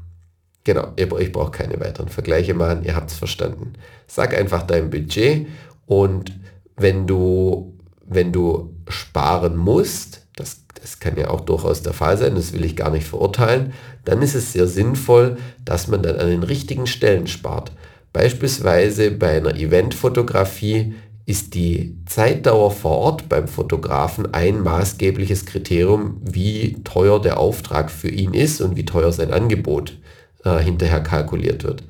Genau, 0.65 0.89
ich 0.97 1.33
brauche 1.33 1.51
keine 1.51 1.81
weiteren 1.81 2.09
Vergleiche 2.09 2.53
machen, 2.53 2.85
ihr 2.85 2.95
habt 2.95 3.11
es 3.11 3.17
verstanden. 3.17 3.73
Sag 4.07 4.37
einfach 4.37 4.65
dein 4.65 4.91
Budget 4.91 5.47
und 5.87 6.39
wenn 6.77 7.07
du, 7.07 7.78
wenn 8.09 8.33
du 8.33 8.75
sparen 8.89 9.57
musst, 9.57 10.27
das, 10.37 10.63
das 10.81 10.99
kann 10.99 11.17
ja 11.17 11.31
auch 11.31 11.41
durchaus 11.41 11.83
der 11.83 11.93
Fall 11.93 12.17
sein, 12.17 12.35
das 12.35 12.53
will 12.53 12.65
ich 12.65 12.77
gar 12.77 12.91
nicht 12.91 13.07
verurteilen, 13.07 13.73
dann 14.05 14.23
ist 14.23 14.35
es 14.35 14.53
sehr 14.53 14.67
sinnvoll, 14.67 15.37
dass 15.65 15.89
man 15.89 16.03
dann 16.03 16.17
an 16.17 16.29
den 16.29 16.43
richtigen 16.43 16.87
Stellen 16.87 17.27
spart. 17.27 17.73
Beispielsweise 18.13 19.11
bei 19.11 19.37
einer 19.37 19.55
Eventfotografie 19.55 20.95
ist 21.27 21.55
die 21.55 21.95
Zeitdauer 22.07 22.71
vor 22.71 22.97
Ort 22.97 23.29
beim 23.29 23.49
Fotografen 23.49 24.33
ein 24.33 24.63
maßgebliches 24.63 25.45
Kriterium, 25.45 26.17
wie 26.25 26.83
teuer 26.85 27.21
der 27.21 27.39
Auftrag 27.39 27.91
für 27.91 28.09
ihn 28.09 28.33
ist 28.33 28.63
und 28.63 28.77
wie 28.77 28.87
teuer 28.87 29.13
sein 29.13 29.31
Angebot 29.31 29.99
äh, 30.45 30.59
hinterher 30.59 31.03
kalkuliert 31.03 31.65
wird. 31.65 31.83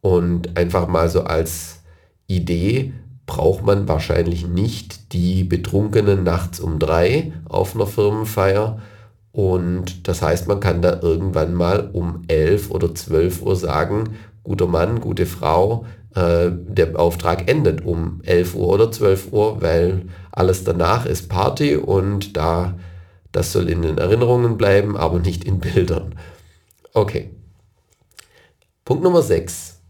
Und 0.00 0.56
einfach 0.56 0.88
mal 0.88 1.08
so 1.08 1.22
als 1.22 1.82
Idee 2.26 2.92
braucht 3.28 3.62
man 3.62 3.86
wahrscheinlich 3.86 4.48
nicht 4.48 5.12
die 5.12 5.44
Betrunkenen 5.44 6.24
nachts 6.24 6.58
um 6.58 6.80
drei 6.80 7.32
auf 7.44 7.76
einer 7.76 7.86
Firmenfeier. 7.86 8.80
Und 9.30 10.08
das 10.08 10.22
heißt, 10.22 10.48
man 10.48 10.58
kann 10.58 10.82
da 10.82 10.98
irgendwann 11.00 11.54
mal 11.54 11.90
um 11.92 12.22
11 12.26 12.72
oder 12.72 12.92
12 12.92 13.42
Uhr 13.42 13.54
sagen, 13.54 14.16
guter 14.42 14.66
Mann, 14.66 15.00
gute 15.00 15.26
Frau, 15.26 15.84
äh, 16.14 16.50
der 16.50 16.98
Auftrag 16.98 17.48
endet 17.48 17.84
um 17.84 18.22
11 18.24 18.54
Uhr 18.54 18.68
oder 18.68 18.90
12 18.90 19.32
Uhr, 19.32 19.60
weil 19.60 20.06
alles 20.32 20.64
danach 20.64 21.04
ist 21.04 21.28
Party 21.28 21.76
und 21.76 22.36
da 22.36 22.74
das 23.30 23.52
soll 23.52 23.68
in 23.68 23.82
den 23.82 23.98
Erinnerungen 23.98 24.56
bleiben, 24.56 24.96
aber 24.96 25.18
nicht 25.18 25.44
in 25.44 25.58
Bildern. 25.58 26.14
Okay. 26.94 27.30
Punkt 28.86 29.04
Nummer 29.04 29.20
6. 29.20 29.80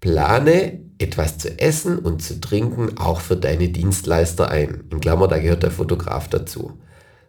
Plane 0.00 0.89
etwas 1.00 1.38
zu 1.38 1.58
essen 1.58 1.98
und 1.98 2.22
zu 2.22 2.40
trinken 2.40 2.98
auch 2.98 3.20
für 3.20 3.36
deine 3.36 3.68
Dienstleister 3.68 4.50
ein. 4.50 4.84
In 4.90 5.00
Klammer, 5.00 5.28
da 5.28 5.38
gehört 5.38 5.62
der 5.62 5.70
Fotograf 5.70 6.28
dazu. 6.28 6.78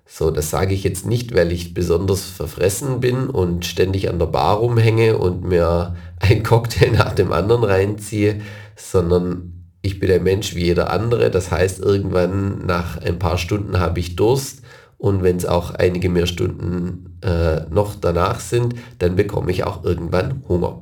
So, 0.05 0.29
das 0.29 0.49
sage 0.49 0.73
ich 0.73 0.83
jetzt 0.83 1.05
nicht, 1.05 1.33
weil 1.33 1.51
ich 1.51 1.73
besonders 1.73 2.25
verfressen 2.25 2.99
bin 2.99 3.29
und 3.29 3.65
ständig 3.65 4.09
an 4.09 4.19
der 4.19 4.25
Bar 4.25 4.57
rumhänge 4.57 5.17
und 5.17 5.45
mir 5.45 5.95
ein 6.19 6.43
Cocktail 6.43 6.91
nach 6.91 7.13
dem 7.13 7.31
anderen 7.31 7.63
reinziehe, 7.63 8.41
sondern 8.75 9.53
ich 9.81 9.99
bin 9.99 10.11
ein 10.11 10.23
Mensch 10.23 10.53
wie 10.53 10.65
jeder 10.65 10.91
andere. 10.91 11.31
Das 11.31 11.49
heißt, 11.49 11.79
irgendwann 11.79 12.65
nach 12.65 12.97
ein 12.97 13.19
paar 13.19 13.37
Stunden 13.37 13.79
habe 13.79 13.99
ich 13.99 14.15
Durst 14.15 14.61
und 14.97 15.23
wenn 15.23 15.37
es 15.37 15.45
auch 15.45 15.71
einige 15.71 16.09
mehr 16.09 16.27
Stunden 16.27 17.17
äh, 17.23 17.61
noch 17.71 17.95
danach 17.95 18.39
sind, 18.39 18.75
dann 18.99 19.15
bekomme 19.15 19.51
ich 19.51 19.63
auch 19.63 19.83
irgendwann 19.83 20.43
Hunger. 20.47 20.81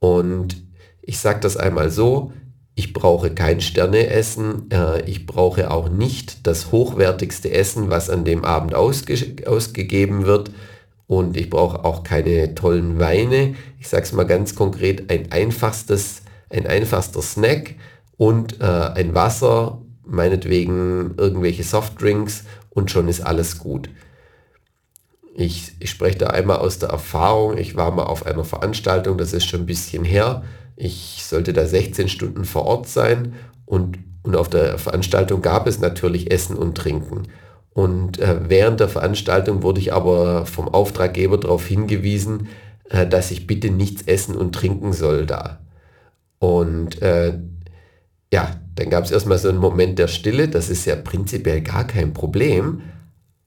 Und 0.00 0.65
ich 1.06 1.18
sage 1.18 1.40
das 1.40 1.56
einmal 1.56 1.90
so, 1.90 2.32
ich 2.74 2.92
brauche 2.92 3.30
kein 3.30 3.62
Sterneessen, 3.62 4.70
äh, 4.70 5.00
ich 5.08 5.24
brauche 5.24 5.70
auch 5.70 5.88
nicht 5.88 6.46
das 6.46 6.72
hochwertigste 6.72 7.50
Essen, 7.50 7.88
was 7.88 8.10
an 8.10 8.24
dem 8.24 8.44
Abend 8.44 8.74
ausge 8.74 9.16
ausgegeben 9.46 10.26
wird 10.26 10.50
und 11.06 11.36
ich 11.36 11.48
brauche 11.48 11.84
auch 11.84 12.02
keine 12.02 12.54
tollen 12.54 12.98
Weine. 12.98 13.54
Ich 13.80 13.88
sage 13.88 14.02
es 14.02 14.12
mal 14.12 14.26
ganz 14.26 14.54
konkret, 14.54 15.10
ein 15.10 15.32
einfachstes, 15.32 16.22
ein 16.50 16.66
einfachster 16.66 17.22
Snack 17.22 17.76
und 18.18 18.60
äh, 18.60 18.64
ein 18.64 19.14
Wasser, 19.14 19.80
meinetwegen 20.04 21.14
irgendwelche 21.16 21.62
Softdrinks 21.62 22.44
und 22.68 22.90
schon 22.90 23.08
ist 23.08 23.20
alles 23.20 23.58
gut. 23.58 23.88
Ich, 25.34 25.72
ich 25.80 25.90
spreche 25.90 26.18
da 26.18 26.26
einmal 26.28 26.58
aus 26.58 26.78
der 26.78 26.90
Erfahrung, 26.90 27.56
ich 27.56 27.76
war 27.76 27.90
mal 27.90 28.04
auf 28.04 28.26
einer 28.26 28.44
Veranstaltung, 28.44 29.16
das 29.18 29.32
ist 29.32 29.46
schon 29.46 29.60
ein 29.60 29.66
bisschen 29.66 30.04
her, 30.04 30.42
ich 30.76 31.24
sollte 31.24 31.52
da 31.52 31.66
16 31.66 32.08
Stunden 32.08 32.44
vor 32.44 32.66
Ort 32.66 32.88
sein 32.88 33.34
und, 33.64 33.98
und 34.22 34.36
auf 34.36 34.48
der 34.48 34.78
Veranstaltung 34.78 35.42
gab 35.42 35.66
es 35.66 35.80
natürlich 35.80 36.30
Essen 36.30 36.56
und 36.56 36.76
Trinken. 36.76 37.22
Und 37.70 38.18
äh, 38.18 38.48
während 38.48 38.80
der 38.80 38.88
Veranstaltung 38.88 39.62
wurde 39.62 39.80
ich 39.80 39.92
aber 39.92 40.46
vom 40.46 40.68
Auftraggeber 40.68 41.38
darauf 41.38 41.66
hingewiesen, 41.66 42.48
äh, 42.88 43.06
dass 43.06 43.30
ich 43.30 43.46
bitte 43.46 43.70
nichts 43.70 44.02
essen 44.02 44.34
und 44.34 44.54
trinken 44.54 44.92
soll 44.92 45.26
da. 45.26 45.60
Und 46.38 47.02
äh, 47.02 47.38
ja, 48.32 48.60
dann 48.74 48.90
gab 48.90 49.04
es 49.04 49.10
erstmal 49.10 49.38
so 49.38 49.48
einen 49.48 49.58
Moment 49.58 49.98
der 49.98 50.08
Stille, 50.08 50.48
das 50.48 50.68
ist 50.68 50.84
ja 50.84 50.96
prinzipiell 50.96 51.62
gar 51.62 51.86
kein 51.86 52.12
Problem, 52.12 52.82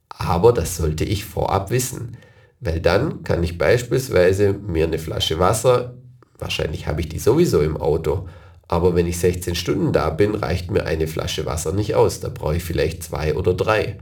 aber 0.09 0.53
das 0.53 0.77
sollte 0.77 1.03
ich 1.03 1.25
vorab 1.25 1.69
wissen. 1.71 2.17
Weil 2.59 2.81
dann 2.81 3.23
kann 3.23 3.43
ich 3.43 3.57
beispielsweise 3.57 4.53
mir 4.53 4.85
eine 4.85 4.99
Flasche 4.99 5.39
Wasser 5.39 5.98
Wahrscheinlich 6.39 6.87
habe 6.87 7.01
ich 7.01 7.09
die 7.09 7.19
sowieso 7.19 7.61
im 7.61 7.77
Auto. 7.77 8.27
Aber 8.67 8.95
wenn 8.95 9.07
ich 9.07 9.17
16 9.17 9.55
Stunden 9.55 9.93
da 9.93 10.09
bin, 10.09 10.35
reicht 10.35 10.71
mir 10.71 10.85
eine 10.85 11.07
Flasche 11.07 11.45
Wasser 11.45 11.73
nicht 11.73 11.95
aus. 11.95 12.19
Da 12.19 12.29
brauche 12.29 12.57
ich 12.57 12.63
vielleicht 12.63 13.03
zwei 13.03 13.35
oder 13.35 13.53
drei. 13.53 13.97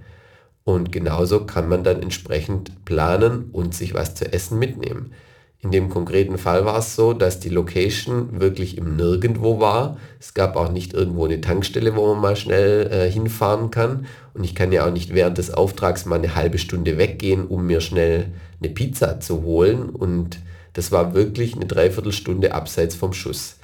Und 0.64 0.92
genauso 0.92 1.46
kann 1.46 1.70
man 1.70 1.84
dann 1.84 2.02
entsprechend 2.02 2.84
planen 2.84 3.50
und 3.54 3.74
sich 3.74 3.94
was 3.94 4.16
zu 4.16 4.32
essen 4.32 4.60
mitnehmen. 4.60 5.14
In 5.60 5.72
dem 5.72 5.90
konkreten 5.90 6.38
Fall 6.38 6.66
war 6.66 6.80
es 6.80 6.96
so, 6.96 7.14
dass 7.14 7.40
die 7.40 7.50
Location 7.50 8.40
wirklich 8.40 8.78
im 8.78 8.96
Nirgendwo 8.96 9.60
war. 9.60 9.98
Es 10.20 10.34
gab 10.34 10.56
auch 10.56 10.72
nicht 10.72 10.94
irgendwo 10.94 11.26
eine 11.26 11.42
Tankstelle, 11.42 11.96
wo 11.96 12.14
man 12.14 12.22
mal 12.22 12.36
schnell 12.36 12.92
äh, 12.92 13.10
hinfahren 13.10 13.72
kann. 13.72 14.06
Und 14.34 14.44
ich 14.44 14.54
kann 14.54 14.72
ja 14.72 14.86
auch 14.86 14.92
nicht 14.92 15.16
während 15.16 15.40
des 15.40 15.52
Auftrags 15.52 16.06
mal 16.06 16.18
eine 16.18 16.36
halbe 16.36 16.60
Stunde 16.60 16.98
weggehen, 16.98 17.48
um 17.48 17.66
mir 17.66 17.82
schnell 17.82 18.34
eine 18.60 18.70
Pizza 18.70 19.20
zu 19.20 19.44
holen 19.44 19.90
und 19.90 20.40
das 20.78 20.92
war 20.92 21.16
wirklich 21.16 21.56
eine 21.56 21.66
Dreiviertelstunde 21.66 22.54
abseits 22.54 22.94
vom 22.94 23.12
Schuss. 23.12 23.56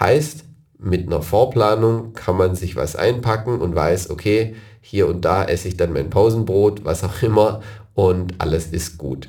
Heißt, 0.00 0.42
mit 0.76 1.06
einer 1.06 1.22
Vorplanung 1.22 2.14
kann 2.14 2.36
man 2.36 2.56
sich 2.56 2.74
was 2.74 2.96
einpacken 2.96 3.60
und 3.60 3.76
weiß, 3.76 4.10
okay, 4.10 4.56
hier 4.80 5.06
und 5.06 5.24
da 5.24 5.44
esse 5.44 5.68
ich 5.68 5.76
dann 5.76 5.92
mein 5.92 6.10
Pausenbrot, 6.10 6.84
was 6.84 7.04
auch 7.04 7.22
immer 7.22 7.62
und 7.94 8.34
alles 8.38 8.66
ist 8.66 8.98
gut. 8.98 9.28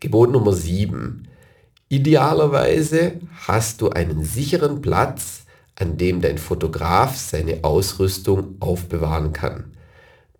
Gebot 0.00 0.32
Nummer 0.32 0.52
7. 0.52 1.28
Idealerweise 1.88 3.20
hast 3.46 3.82
du 3.82 3.90
einen 3.90 4.24
sicheren 4.24 4.80
Platz, 4.80 5.44
an 5.76 5.96
dem 5.96 6.22
dein 6.22 6.38
Fotograf 6.38 7.16
seine 7.16 7.62
Ausrüstung 7.62 8.56
aufbewahren 8.58 9.32
kann. 9.32 9.76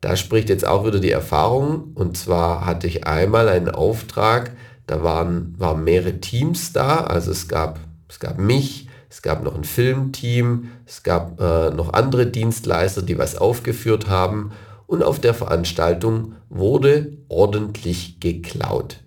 Da 0.04 0.16
spricht 0.16 0.50
jetzt 0.50 0.66
auch 0.66 0.84
wieder 0.84 1.00
die 1.00 1.10
Erfahrung. 1.10 1.92
Und 1.94 2.18
zwar 2.18 2.66
hatte 2.66 2.86
ich 2.86 3.06
einmal 3.06 3.48
einen 3.48 3.70
Auftrag, 3.70 4.52
da 4.86 5.02
waren, 5.02 5.54
waren 5.56 5.82
mehrere 5.82 6.20
Teams 6.20 6.74
da. 6.74 7.04
Also 7.04 7.30
es 7.30 7.48
gab, 7.48 7.80
es 8.06 8.20
gab 8.20 8.38
mich, 8.38 8.86
es 9.08 9.22
gab 9.22 9.42
noch 9.42 9.54
ein 9.54 9.64
Filmteam, 9.64 10.72
es 10.84 11.04
gab 11.04 11.40
äh, 11.40 11.70
noch 11.70 11.94
andere 11.94 12.26
Dienstleister, 12.26 13.00
die 13.00 13.16
was 13.16 13.38
aufgeführt 13.38 14.06
haben. 14.06 14.52
Und 14.86 15.02
auf 15.02 15.20
der 15.20 15.32
Veranstaltung 15.32 16.34
wurde 16.50 17.16
ordentlich 17.30 18.20
geklaut. 18.20 18.98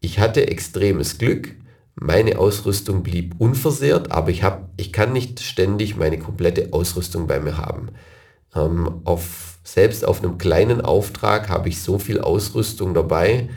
Ich 0.00 0.18
hatte 0.18 0.46
extremes 0.48 1.16
Glück. 1.16 1.54
Meine 1.94 2.38
Ausrüstung 2.38 3.02
blieb 3.02 3.36
unversehrt, 3.38 4.12
aber 4.12 4.28
ich, 4.28 4.42
hab, 4.42 4.68
ich 4.76 4.92
kann 4.92 5.14
nicht 5.14 5.40
ständig 5.40 5.96
meine 5.96 6.18
komplette 6.18 6.74
Ausrüstung 6.74 7.26
bei 7.28 7.40
mir 7.40 7.56
haben. 7.56 7.88
Ähm, 8.54 9.00
auf, 9.04 9.53
selbst 9.64 10.06
auf 10.06 10.22
einem 10.22 10.38
kleinen 10.38 10.82
Auftrag 10.82 11.48
habe 11.48 11.70
ich 11.70 11.82
so 11.82 11.98
viel 11.98 12.20
Ausrüstung 12.20 12.94
dabei, 12.94 13.48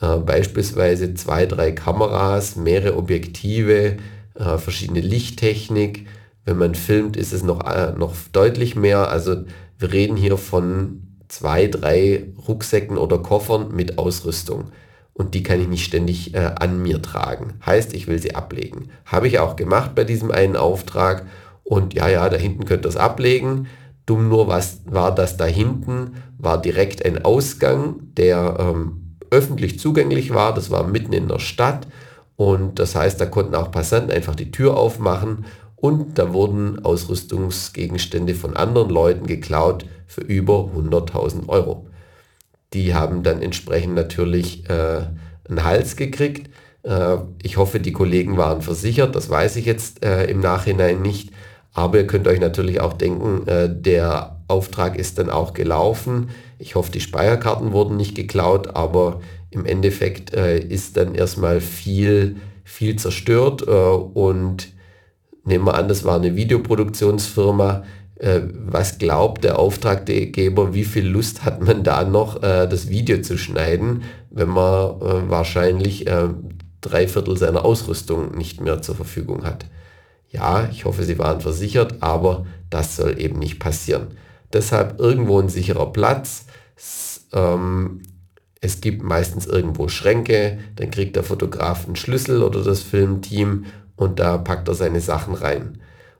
äh, 0.00 0.18
beispielsweise 0.18 1.14
zwei, 1.14 1.46
drei 1.46 1.72
Kameras, 1.72 2.56
mehrere 2.56 2.96
Objektive, 2.96 3.96
äh, 4.34 4.58
verschiedene 4.58 5.00
Lichttechnik. 5.00 6.06
Wenn 6.44 6.58
man 6.58 6.74
filmt, 6.74 7.16
ist 7.16 7.32
es 7.32 7.42
noch, 7.42 7.66
äh, 7.66 7.92
noch 7.96 8.14
deutlich 8.32 8.76
mehr. 8.76 9.10
Also 9.10 9.44
wir 9.78 9.92
reden 9.92 10.16
hier 10.16 10.36
von 10.36 11.02
zwei, 11.28 11.66
drei 11.66 12.24
Rucksäcken 12.46 12.98
oder 12.98 13.18
Koffern 13.18 13.74
mit 13.74 13.98
Ausrüstung. 13.98 14.66
Und 15.14 15.34
die 15.34 15.42
kann 15.42 15.60
ich 15.60 15.68
nicht 15.68 15.84
ständig 15.84 16.34
äh, 16.34 16.50
an 16.56 16.82
mir 16.82 17.00
tragen. 17.00 17.54
Heißt, 17.64 17.94
ich 17.94 18.06
will 18.06 18.20
sie 18.20 18.34
ablegen. 18.34 18.90
Habe 19.06 19.28
ich 19.28 19.38
auch 19.38 19.56
gemacht 19.56 19.94
bei 19.94 20.04
diesem 20.04 20.30
einen 20.30 20.56
Auftrag. 20.56 21.26
Und 21.64 21.94
ja, 21.94 22.08
ja, 22.08 22.28
da 22.28 22.36
hinten 22.36 22.66
könnt 22.66 22.84
ihr 22.84 22.90
es 22.90 22.98
ablegen. 22.98 23.66
Dumm 24.06 24.28
nur 24.28 24.48
was 24.48 24.82
war 24.86 25.14
das 25.14 25.36
da 25.36 25.44
hinten, 25.44 26.14
war 26.38 26.60
direkt 26.60 27.04
ein 27.04 27.24
Ausgang, 27.24 27.96
der 28.16 28.56
ähm, 28.58 29.16
öffentlich 29.30 29.78
zugänglich 29.80 30.32
war. 30.32 30.54
Das 30.54 30.70
war 30.70 30.86
mitten 30.86 31.12
in 31.12 31.28
der 31.28 31.40
Stadt 31.40 31.88
und 32.36 32.78
das 32.78 32.94
heißt, 32.94 33.20
da 33.20 33.26
konnten 33.26 33.54
auch 33.54 33.70
Passanten 33.70 34.12
einfach 34.12 34.34
die 34.34 34.50
Tür 34.50 34.76
aufmachen 34.76 35.46
und 35.74 36.18
da 36.18 36.32
wurden 36.32 36.84
Ausrüstungsgegenstände 36.84 38.34
von 38.34 38.56
anderen 38.56 38.90
Leuten 38.90 39.26
geklaut 39.26 39.86
für 40.06 40.22
über 40.22 40.70
100.000 40.76 41.48
Euro. 41.48 41.86
Die 42.72 42.94
haben 42.94 43.22
dann 43.22 43.42
entsprechend 43.42 43.94
natürlich 43.94 44.68
äh, 44.68 45.02
einen 45.48 45.64
Hals 45.64 45.96
gekriegt. 45.96 46.50
Äh, 46.82 47.18
ich 47.42 47.56
hoffe, 47.56 47.80
die 47.80 47.92
Kollegen 47.92 48.36
waren 48.36 48.62
versichert, 48.62 49.14
das 49.14 49.30
weiß 49.30 49.56
ich 49.56 49.66
jetzt 49.66 50.04
äh, 50.04 50.24
im 50.26 50.40
Nachhinein 50.40 51.02
nicht. 51.02 51.30
Aber 51.76 51.98
ihr 51.98 52.06
könnt 52.06 52.26
euch 52.26 52.40
natürlich 52.40 52.80
auch 52.80 52.94
denken, 52.94 53.46
äh, 53.46 53.68
der 53.70 54.40
Auftrag 54.48 54.98
ist 54.98 55.18
dann 55.18 55.28
auch 55.28 55.52
gelaufen. 55.52 56.30
Ich 56.58 56.74
hoffe, 56.74 56.90
die 56.90 57.02
Speicherkarten 57.02 57.72
wurden 57.72 57.98
nicht 57.98 58.14
geklaut, 58.14 58.74
aber 58.74 59.20
im 59.50 59.66
Endeffekt 59.66 60.32
äh, 60.32 60.58
ist 60.58 60.96
dann 60.96 61.14
erstmal 61.14 61.60
viel, 61.60 62.36
viel 62.64 62.96
zerstört 62.96 63.62
äh, 63.68 63.70
und 63.70 64.68
nehmen 65.44 65.66
wir 65.66 65.74
an, 65.74 65.86
das 65.86 66.02
war 66.04 66.16
eine 66.16 66.34
Videoproduktionsfirma. 66.34 67.84
Was 68.18 68.96
glaubt 68.96 69.44
der 69.44 69.58
Auftraggeber, 69.58 70.72
wie 70.72 70.84
viel 70.84 71.06
Lust 71.06 71.44
hat 71.44 71.60
man 71.60 71.84
da 71.84 72.02
noch, 72.02 72.40
das 72.40 72.88
Video 72.88 73.20
zu 73.20 73.36
schneiden, 73.36 74.04
wenn 74.30 74.48
man 74.48 75.28
wahrscheinlich 75.28 76.06
drei 76.80 77.08
Viertel 77.08 77.36
seiner 77.36 77.66
Ausrüstung 77.66 78.34
nicht 78.34 78.62
mehr 78.62 78.80
zur 78.80 78.94
Verfügung 78.94 79.44
hat? 79.44 79.66
Ja, 80.36 80.68
ich 80.70 80.84
hoffe, 80.84 81.02
Sie 81.02 81.18
waren 81.18 81.40
versichert, 81.40 82.02
aber 82.02 82.44
das 82.68 82.96
soll 82.96 83.18
eben 83.18 83.38
nicht 83.38 83.58
passieren. 83.58 84.08
Deshalb 84.52 85.00
irgendwo 85.00 85.40
ein 85.40 85.48
sicherer 85.48 85.92
Platz. 85.92 86.44
Ähm, 87.32 88.02
es 88.60 88.82
gibt 88.82 89.02
meistens 89.02 89.46
irgendwo 89.46 89.88
Schränke, 89.88 90.58
dann 90.76 90.90
kriegt 90.90 91.16
der 91.16 91.22
Fotograf 91.22 91.86
einen 91.86 91.96
Schlüssel 91.96 92.42
oder 92.42 92.62
das 92.62 92.82
Filmteam 92.82 93.64
und 93.96 94.18
da 94.18 94.36
packt 94.36 94.68
er 94.68 94.74
seine 94.74 95.00
Sachen 95.00 95.34
rein. 95.34 95.78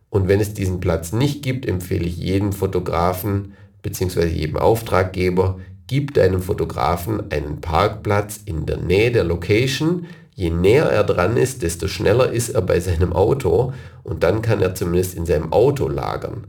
Und 0.08 0.28
wenn 0.28 0.40
es 0.40 0.54
diesen 0.54 0.80
Platz 0.80 1.12
nicht 1.12 1.42
gibt, 1.42 1.66
empfehle 1.66 2.06
ich 2.06 2.16
jedem 2.16 2.52
Fotografen 2.52 3.52
bzw. 3.82 4.28
jedem 4.28 4.56
Auftraggeber, 4.56 5.58
gib 5.86 6.14
deinem 6.14 6.40
Fotografen 6.40 7.30
einen 7.30 7.60
Parkplatz 7.60 8.40
in 8.46 8.64
der 8.64 8.78
Nähe 8.78 9.12
der 9.12 9.24
Location, 9.24 10.06
Je 10.36 10.50
näher 10.50 10.90
er 10.90 11.02
dran 11.02 11.38
ist, 11.38 11.62
desto 11.62 11.88
schneller 11.88 12.30
ist 12.30 12.50
er 12.50 12.60
bei 12.60 12.78
seinem 12.78 13.14
Auto 13.14 13.72
und 14.02 14.22
dann 14.22 14.42
kann 14.42 14.60
er 14.60 14.74
zumindest 14.74 15.14
in 15.14 15.24
seinem 15.24 15.50
Auto 15.50 15.88
lagern. 15.88 16.48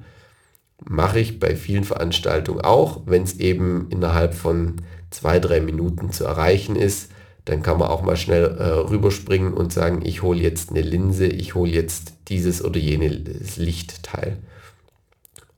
Mache 0.84 1.22
ich 1.22 1.40
bei 1.40 1.56
vielen 1.56 1.86
Veranstaltungen 1.86 2.60
auch, 2.60 3.04
wenn 3.06 3.24
es 3.24 3.40
eben 3.40 3.88
innerhalb 3.90 4.36
von 4.36 4.76
zwei, 5.10 5.40
drei 5.40 5.62
Minuten 5.62 6.12
zu 6.12 6.26
erreichen 6.26 6.76
ist, 6.76 7.12
dann 7.46 7.64
kann 7.64 7.80
man 7.80 7.88
auch 7.88 8.02
mal 8.02 8.18
schnell 8.18 8.58
äh, 8.60 8.64
rüberspringen 8.64 9.54
und 9.54 9.72
sagen, 9.72 10.02
ich 10.04 10.22
hole 10.22 10.42
jetzt 10.42 10.72
eine 10.72 10.82
Linse, 10.82 11.26
ich 11.26 11.56
hole 11.56 11.72
jetzt 11.72 12.12
dieses 12.28 12.62
oder 12.62 12.78
jenes 12.78 13.56
Lichtteil. 13.56 14.40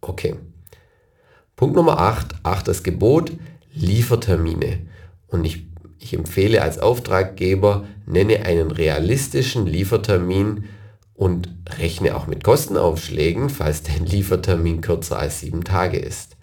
Okay. 0.02 0.36
Punkt 1.56 1.76
Nummer 1.76 2.00
8, 2.00 2.36
achtes 2.44 2.84
Gebot, 2.84 3.32
Liefertermine. 3.74 4.82
Und 5.26 5.46
ich 5.46 5.69
ich 6.00 6.14
empfehle 6.14 6.62
als 6.62 6.80
Auftraggeber, 6.80 7.86
nenne 8.06 8.46
einen 8.46 8.72
realistischen 8.72 9.66
Liefertermin 9.66 10.66
und 11.14 11.50
rechne 11.78 12.16
auch 12.16 12.28
mit 12.28 12.44
Kostenaufschlägen, 12.44 13.50
falls 13.50 13.84
dein 13.84 14.06
Liefertermin 14.06 14.82
kürzer 14.82 15.20
als 15.20 15.42
sieben 15.42 15.64
Tage 15.64 15.98
ist. 15.98 16.38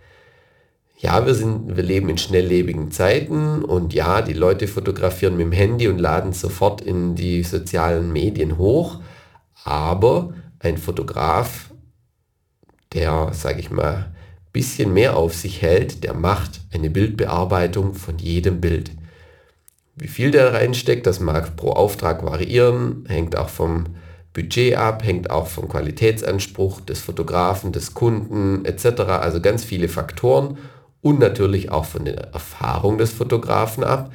Ja, 0.98 1.26
wir, 1.26 1.34
sind, 1.34 1.76
wir 1.76 1.82
leben 1.82 2.08
in 2.08 2.18
schnelllebigen 2.18 2.90
Zeiten 2.90 3.64
und 3.64 3.92
ja, 3.92 4.22
die 4.22 4.32
Leute 4.32 4.66
fotografieren 4.66 5.36
mit 5.36 5.46
dem 5.46 5.52
Handy 5.52 5.88
und 5.88 5.98
laden 5.98 6.32
sofort 6.32 6.80
in 6.80 7.14
die 7.14 7.42
sozialen 7.42 8.12
Medien 8.12 8.56
hoch, 8.56 9.00
aber 9.64 10.34
ein 10.58 10.78
Fotograf, 10.78 11.70
der, 12.92 13.32
sage 13.32 13.60
ich 13.60 13.70
mal, 13.70 14.12
bisschen 14.52 14.94
mehr 14.94 15.18
auf 15.18 15.34
sich 15.34 15.60
hält, 15.60 16.02
der 16.02 16.14
macht 16.14 16.62
eine 16.72 16.88
Bildbearbeitung 16.88 17.92
von 17.92 18.16
jedem 18.18 18.62
Bild. 18.62 18.90
Wie 19.96 20.08
viel 20.08 20.30
der 20.30 20.52
reinsteckt, 20.52 21.06
das 21.06 21.20
mag 21.20 21.56
pro 21.56 21.70
Auftrag 21.70 22.22
variieren, 22.22 23.04
hängt 23.08 23.36
auch 23.36 23.48
vom 23.48 23.84
Budget 24.34 24.76
ab, 24.76 25.02
hängt 25.02 25.30
auch 25.30 25.46
vom 25.46 25.68
Qualitätsanspruch 25.68 26.82
des 26.82 27.00
Fotografen, 27.00 27.72
des 27.72 27.94
Kunden 27.94 28.66
etc. 28.66 29.00
Also 29.08 29.40
ganz 29.40 29.64
viele 29.64 29.88
Faktoren 29.88 30.58
und 31.00 31.18
natürlich 31.18 31.70
auch 31.70 31.86
von 31.86 32.04
der 32.04 32.32
Erfahrung 32.34 32.98
des 32.98 33.12
Fotografen 33.12 33.82
ab. 33.82 34.12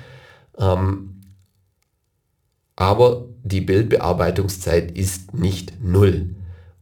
Ähm, 0.60 1.22
aber 2.76 3.26
die 3.44 3.62
Bildbearbeitungszeit 3.62 4.92
ist 4.92 5.34
nicht 5.34 5.74
null. 5.82 6.36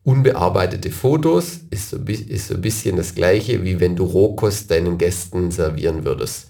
Unbearbeitete 0.04 0.92
Fotos 0.92 1.60
ist 1.70 1.92
so, 1.92 1.98
ist 1.98 2.48
so 2.48 2.56
ein 2.56 2.62
bisschen 2.62 2.98
das 2.98 3.16
gleiche, 3.16 3.64
wie 3.64 3.80
wenn 3.80 3.96
du 3.96 4.04
Rohkost 4.04 4.70
deinen 4.72 4.98
Gästen 4.98 5.52
servieren 5.52 6.04
würdest. 6.04 6.50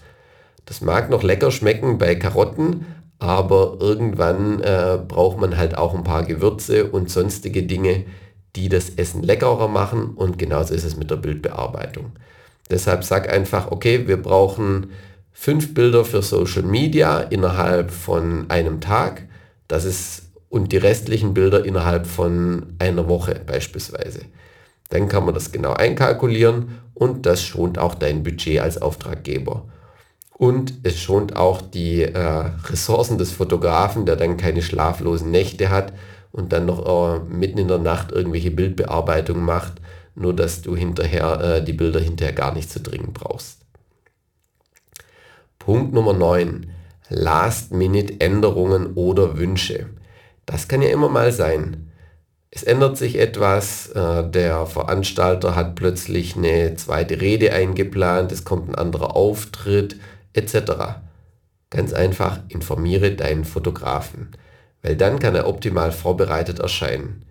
Das 0.69 0.81
mag 0.81 1.09
noch 1.09 1.23
lecker 1.23 1.49
schmecken 1.49 1.97
bei 1.97 2.13
Karotten, 2.13 2.85
aber 3.17 3.77
irgendwann 3.79 4.61
äh, 4.61 4.99
braucht 5.05 5.39
man 5.39 5.57
halt 5.57 5.75
auch 5.75 5.95
ein 5.95 6.03
paar 6.03 6.23
Gewürze 6.23 6.91
und 6.91 7.09
sonstige 7.09 7.63
Dinge, 7.63 8.05
die 8.55 8.69
das 8.69 8.91
Essen 8.91 9.23
leckerer 9.23 9.67
machen 9.67 10.11
und 10.13 10.37
genauso 10.37 10.75
ist 10.75 10.83
es 10.83 10.95
mit 10.95 11.09
der 11.09 11.15
Bildbearbeitung. 11.15 12.11
Deshalb 12.69 13.03
sag 13.03 13.33
einfach, 13.33 13.71
okay, 13.71 14.07
wir 14.07 14.21
brauchen 14.21 14.91
fünf 15.31 15.73
Bilder 15.73 16.05
für 16.05 16.21
Social 16.21 16.61
Media 16.61 17.19
innerhalb 17.19 17.89
von 17.89 18.45
einem 18.49 18.79
Tag. 18.79 19.23
Das 19.67 19.85
ist 19.85 20.29
und 20.49 20.71
die 20.71 20.77
restlichen 20.77 21.33
Bilder 21.33 21.65
innerhalb 21.65 22.05
von 22.05 22.75
einer 22.77 23.09
Woche 23.09 23.41
beispielsweise. 23.43 24.19
Dann 24.89 25.07
kann 25.07 25.25
man 25.25 25.33
das 25.33 25.51
genau 25.51 25.73
einkalkulieren 25.73 26.77
und 26.93 27.25
das 27.25 27.41
schont 27.41 27.79
auch 27.79 27.95
dein 27.95 28.21
Budget 28.21 28.59
als 28.59 28.79
Auftraggeber 28.79 29.65
und 30.39 30.73
es 30.83 30.97
schont 31.01 31.35
auch 31.35 31.61
die 31.61 32.01
äh, 32.01 32.17
Ressourcen 32.69 33.17
des 33.17 33.33
Fotografen, 33.33 34.05
der 34.05 34.15
dann 34.15 34.37
keine 34.37 34.61
schlaflosen 34.61 35.29
Nächte 35.31 35.69
hat 35.69 35.91
und 36.31 36.53
dann 36.53 36.65
noch 36.65 36.85
äh, 36.87 37.19
mitten 37.27 37.57
in 37.57 37.67
der 37.67 37.77
Nacht 37.77 38.13
irgendwelche 38.13 38.49
Bildbearbeitungen 38.49 39.43
macht, 39.43 39.81
nur 40.15 40.33
dass 40.33 40.61
du 40.61 40.77
hinterher 40.77 41.41
äh, 41.41 41.63
die 41.63 41.73
Bilder 41.73 41.99
hinterher 41.99 42.33
gar 42.33 42.53
nicht 42.53 42.71
zu 42.71 42.79
dringend 42.79 43.15
brauchst. 43.15 43.65
Punkt 45.59 45.93
Nummer 45.93 46.13
9. 46.13 46.71
Last-Minute-Änderungen 47.09 48.93
oder 48.93 49.37
Wünsche. 49.37 49.87
Das 50.45 50.69
kann 50.69 50.81
ja 50.81 50.87
immer 50.87 51.09
mal 51.09 51.33
sein. 51.33 51.91
Es 52.49 52.63
ändert 52.63 52.95
sich 52.95 53.19
etwas, 53.19 53.89
äh, 53.89 54.23
der 54.23 54.65
Veranstalter 54.67 55.57
hat 55.57 55.75
plötzlich 55.75 56.37
eine 56.37 56.75
zweite 56.77 57.19
Rede 57.19 57.51
eingeplant, 57.51 58.31
es 58.31 58.45
kommt 58.45 58.69
ein 58.69 58.75
anderer 58.75 59.17
Auftritt, 59.17 59.97
etc. 60.33 61.01
Ganz 61.69 61.93
einfach, 61.93 62.39
informiere 62.47 63.11
deinen 63.11 63.45
Fotografen, 63.45 64.29
weil 64.81 64.95
dann 64.95 65.19
kann 65.19 65.35
er 65.35 65.47
optimal 65.47 65.91
vorbereitet 65.91 66.59
erscheinen. 66.59 67.25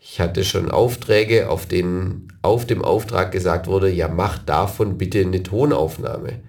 Ich 0.00 0.20
hatte 0.20 0.44
schon 0.44 0.70
Aufträge, 0.70 1.50
auf 1.50 1.66
denen 1.66 2.28
auf 2.40 2.66
dem 2.66 2.82
Auftrag 2.82 3.32
gesagt 3.32 3.66
wurde, 3.66 3.90
ja 3.90 4.08
mach 4.08 4.38
davon 4.38 4.96
bitte 4.96 5.20
eine 5.20 5.42
Tonaufnahme. 5.42 6.40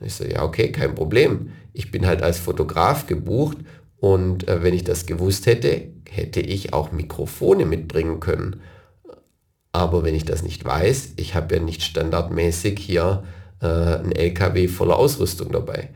Ich 0.00 0.14
so, 0.14 0.24
ja 0.24 0.42
okay, 0.42 0.70
kein 0.72 0.94
Problem. 0.94 1.52
Ich 1.72 1.90
bin 1.90 2.06
halt 2.06 2.22
als 2.22 2.38
Fotograf 2.38 3.06
gebucht 3.06 3.58
und 3.98 4.48
äh, 4.48 4.62
wenn 4.62 4.74
ich 4.74 4.84
das 4.84 5.06
gewusst 5.06 5.46
hätte, 5.46 5.88
hätte 6.08 6.40
ich 6.40 6.72
auch 6.72 6.92
Mikrofone 6.92 7.64
mitbringen 7.64 8.20
können. 8.20 8.60
Aber 9.72 10.04
wenn 10.04 10.14
ich 10.14 10.24
das 10.24 10.42
nicht 10.42 10.64
weiß, 10.64 11.14
ich 11.16 11.34
habe 11.34 11.56
ja 11.56 11.62
nicht 11.62 11.82
standardmäßig 11.82 12.78
hier 12.78 13.24
äh, 13.62 13.66
ein 13.66 14.12
LKW 14.12 14.68
voller 14.68 14.96
Ausrüstung 14.96 15.50
dabei. 15.52 15.90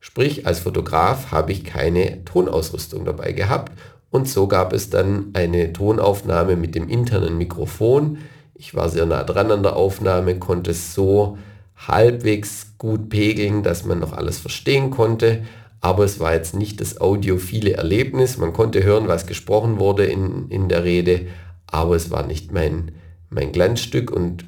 Sprich, 0.00 0.46
als 0.46 0.60
Fotograf 0.60 1.32
habe 1.32 1.52
ich 1.52 1.64
keine 1.64 2.24
Tonausrüstung 2.24 3.04
dabei 3.04 3.32
gehabt 3.32 3.72
und 4.10 4.28
so 4.28 4.46
gab 4.46 4.72
es 4.72 4.90
dann 4.90 5.30
eine 5.34 5.72
Tonaufnahme 5.72 6.56
mit 6.56 6.74
dem 6.74 6.88
internen 6.88 7.36
Mikrofon. 7.36 8.18
Ich 8.54 8.74
war 8.74 8.88
sehr 8.88 9.06
nah 9.06 9.24
dran 9.24 9.50
an 9.50 9.62
der 9.62 9.76
Aufnahme, 9.76 10.38
konnte 10.38 10.70
es 10.70 10.94
so 10.94 11.36
halbwegs 11.76 12.74
gut 12.78 13.08
pegeln, 13.08 13.62
dass 13.62 13.84
man 13.84 13.98
noch 13.98 14.12
alles 14.12 14.38
verstehen 14.38 14.90
konnte. 14.90 15.42
Aber 15.80 16.04
es 16.04 16.18
war 16.18 16.34
jetzt 16.34 16.54
nicht 16.54 16.80
das 16.80 17.00
audiophile 17.00 17.74
Erlebnis. 17.74 18.38
Man 18.38 18.52
konnte 18.52 18.82
hören, 18.82 19.06
was 19.06 19.26
gesprochen 19.26 19.78
wurde 19.78 20.06
in, 20.06 20.48
in 20.48 20.68
der 20.68 20.84
Rede, 20.84 21.26
aber 21.66 21.94
es 21.94 22.10
war 22.10 22.26
nicht 22.26 22.50
mein, 22.52 22.92
mein 23.30 23.52
Glanzstück 23.52 24.10
und 24.10 24.46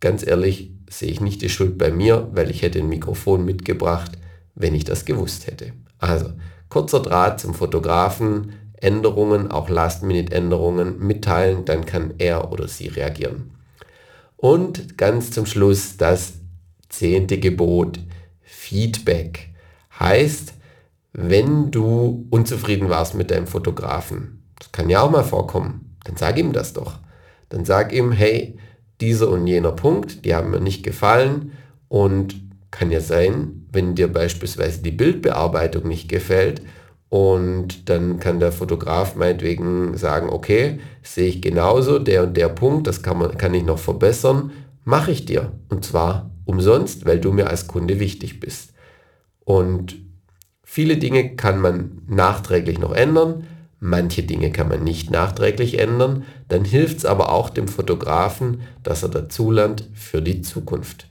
ganz 0.00 0.24
ehrlich 0.24 0.70
sehe 0.88 1.10
ich 1.10 1.20
nicht 1.20 1.42
die 1.42 1.48
Schuld 1.48 1.78
bei 1.78 1.90
mir, 1.90 2.28
weil 2.32 2.50
ich 2.50 2.62
hätte 2.62 2.78
ein 2.78 2.88
Mikrofon 2.88 3.44
mitgebracht, 3.44 4.12
wenn 4.54 4.74
ich 4.74 4.84
das 4.84 5.04
gewusst 5.04 5.46
hätte. 5.46 5.72
Also 5.98 6.32
kurzer 6.68 7.00
Draht 7.00 7.40
zum 7.40 7.54
Fotografen, 7.54 8.52
Änderungen, 8.80 9.50
auch 9.50 9.68
Last-Minute-Änderungen 9.68 10.98
mitteilen, 10.98 11.64
dann 11.64 11.84
kann 11.84 12.14
er 12.18 12.52
oder 12.52 12.68
sie 12.68 12.88
reagieren. 12.88 13.50
Und 14.36 14.96
ganz 14.96 15.32
zum 15.32 15.46
Schluss 15.46 15.96
das 15.96 16.34
zehnte 16.88 17.38
Gebot, 17.38 17.98
Feedback. 18.42 19.50
Heißt, 19.98 20.54
wenn 21.12 21.70
du 21.70 22.26
unzufrieden 22.30 22.88
warst 22.88 23.14
mit 23.14 23.30
deinem 23.30 23.48
Fotografen, 23.48 24.44
das 24.58 24.70
kann 24.70 24.88
ja 24.88 25.02
auch 25.02 25.10
mal 25.10 25.24
vorkommen, 25.24 25.96
dann 26.04 26.16
sag 26.16 26.38
ihm 26.38 26.52
das 26.52 26.72
doch. 26.72 26.98
Dann 27.48 27.64
sag 27.64 27.92
ihm, 27.92 28.12
hey, 28.12 28.58
dieser 29.00 29.28
und 29.28 29.46
jener 29.46 29.72
Punkt, 29.72 30.24
die 30.24 30.34
haben 30.34 30.50
mir 30.50 30.60
nicht 30.60 30.82
gefallen 30.82 31.52
und 31.88 32.40
kann 32.70 32.90
ja 32.90 33.00
sein, 33.00 33.66
wenn 33.72 33.94
dir 33.94 34.12
beispielsweise 34.12 34.82
die 34.82 34.90
Bildbearbeitung 34.90 35.86
nicht 35.86 36.08
gefällt 36.08 36.62
und 37.08 37.88
dann 37.88 38.20
kann 38.20 38.38
der 38.38 38.52
Fotograf 38.52 39.16
meinetwegen 39.16 39.96
sagen, 39.96 40.28
okay, 40.28 40.78
sehe 41.02 41.28
ich 41.28 41.40
genauso, 41.40 41.98
der 41.98 42.24
und 42.24 42.36
der 42.36 42.48
Punkt, 42.48 42.86
das 42.86 43.02
kann, 43.02 43.18
man, 43.18 43.38
kann 43.38 43.54
ich 43.54 43.64
noch 43.64 43.78
verbessern, 43.78 44.50
mache 44.84 45.10
ich 45.10 45.24
dir. 45.24 45.52
Und 45.70 45.84
zwar 45.84 46.30
umsonst, 46.44 47.06
weil 47.06 47.18
du 47.18 47.32
mir 47.32 47.48
als 47.48 47.66
Kunde 47.66 47.98
wichtig 47.98 48.40
bist. 48.40 48.74
Und 49.40 49.96
viele 50.62 50.98
Dinge 50.98 51.34
kann 51.34 51.60
man 51.60 52.02
nachträglich 52.06 52.78
noch 52.78 52.92
ändern, 52.92 53.46
Manche 53.80 54.24
Dinge 54.24 54.50
kann 54.50 54.68
man 54.68 54.82
nicht 54.82 55.10
nachträglich 55.10 55.78
ändern, 55.78 56.24
dann 56.48 56.64
hilft 56.64 56.98
es 56.98 57.04
aber 57.04 57.32
auch 57.32 57.48
dem 57.48 57.68
Fotografen, 57.68 58.62
dass 58.82 59.02
er 59.02 59.08
dazulernt 59.08 59.88
für 59.94 60.20
die 60.20 60.42
Zukunft. 60.42 61.08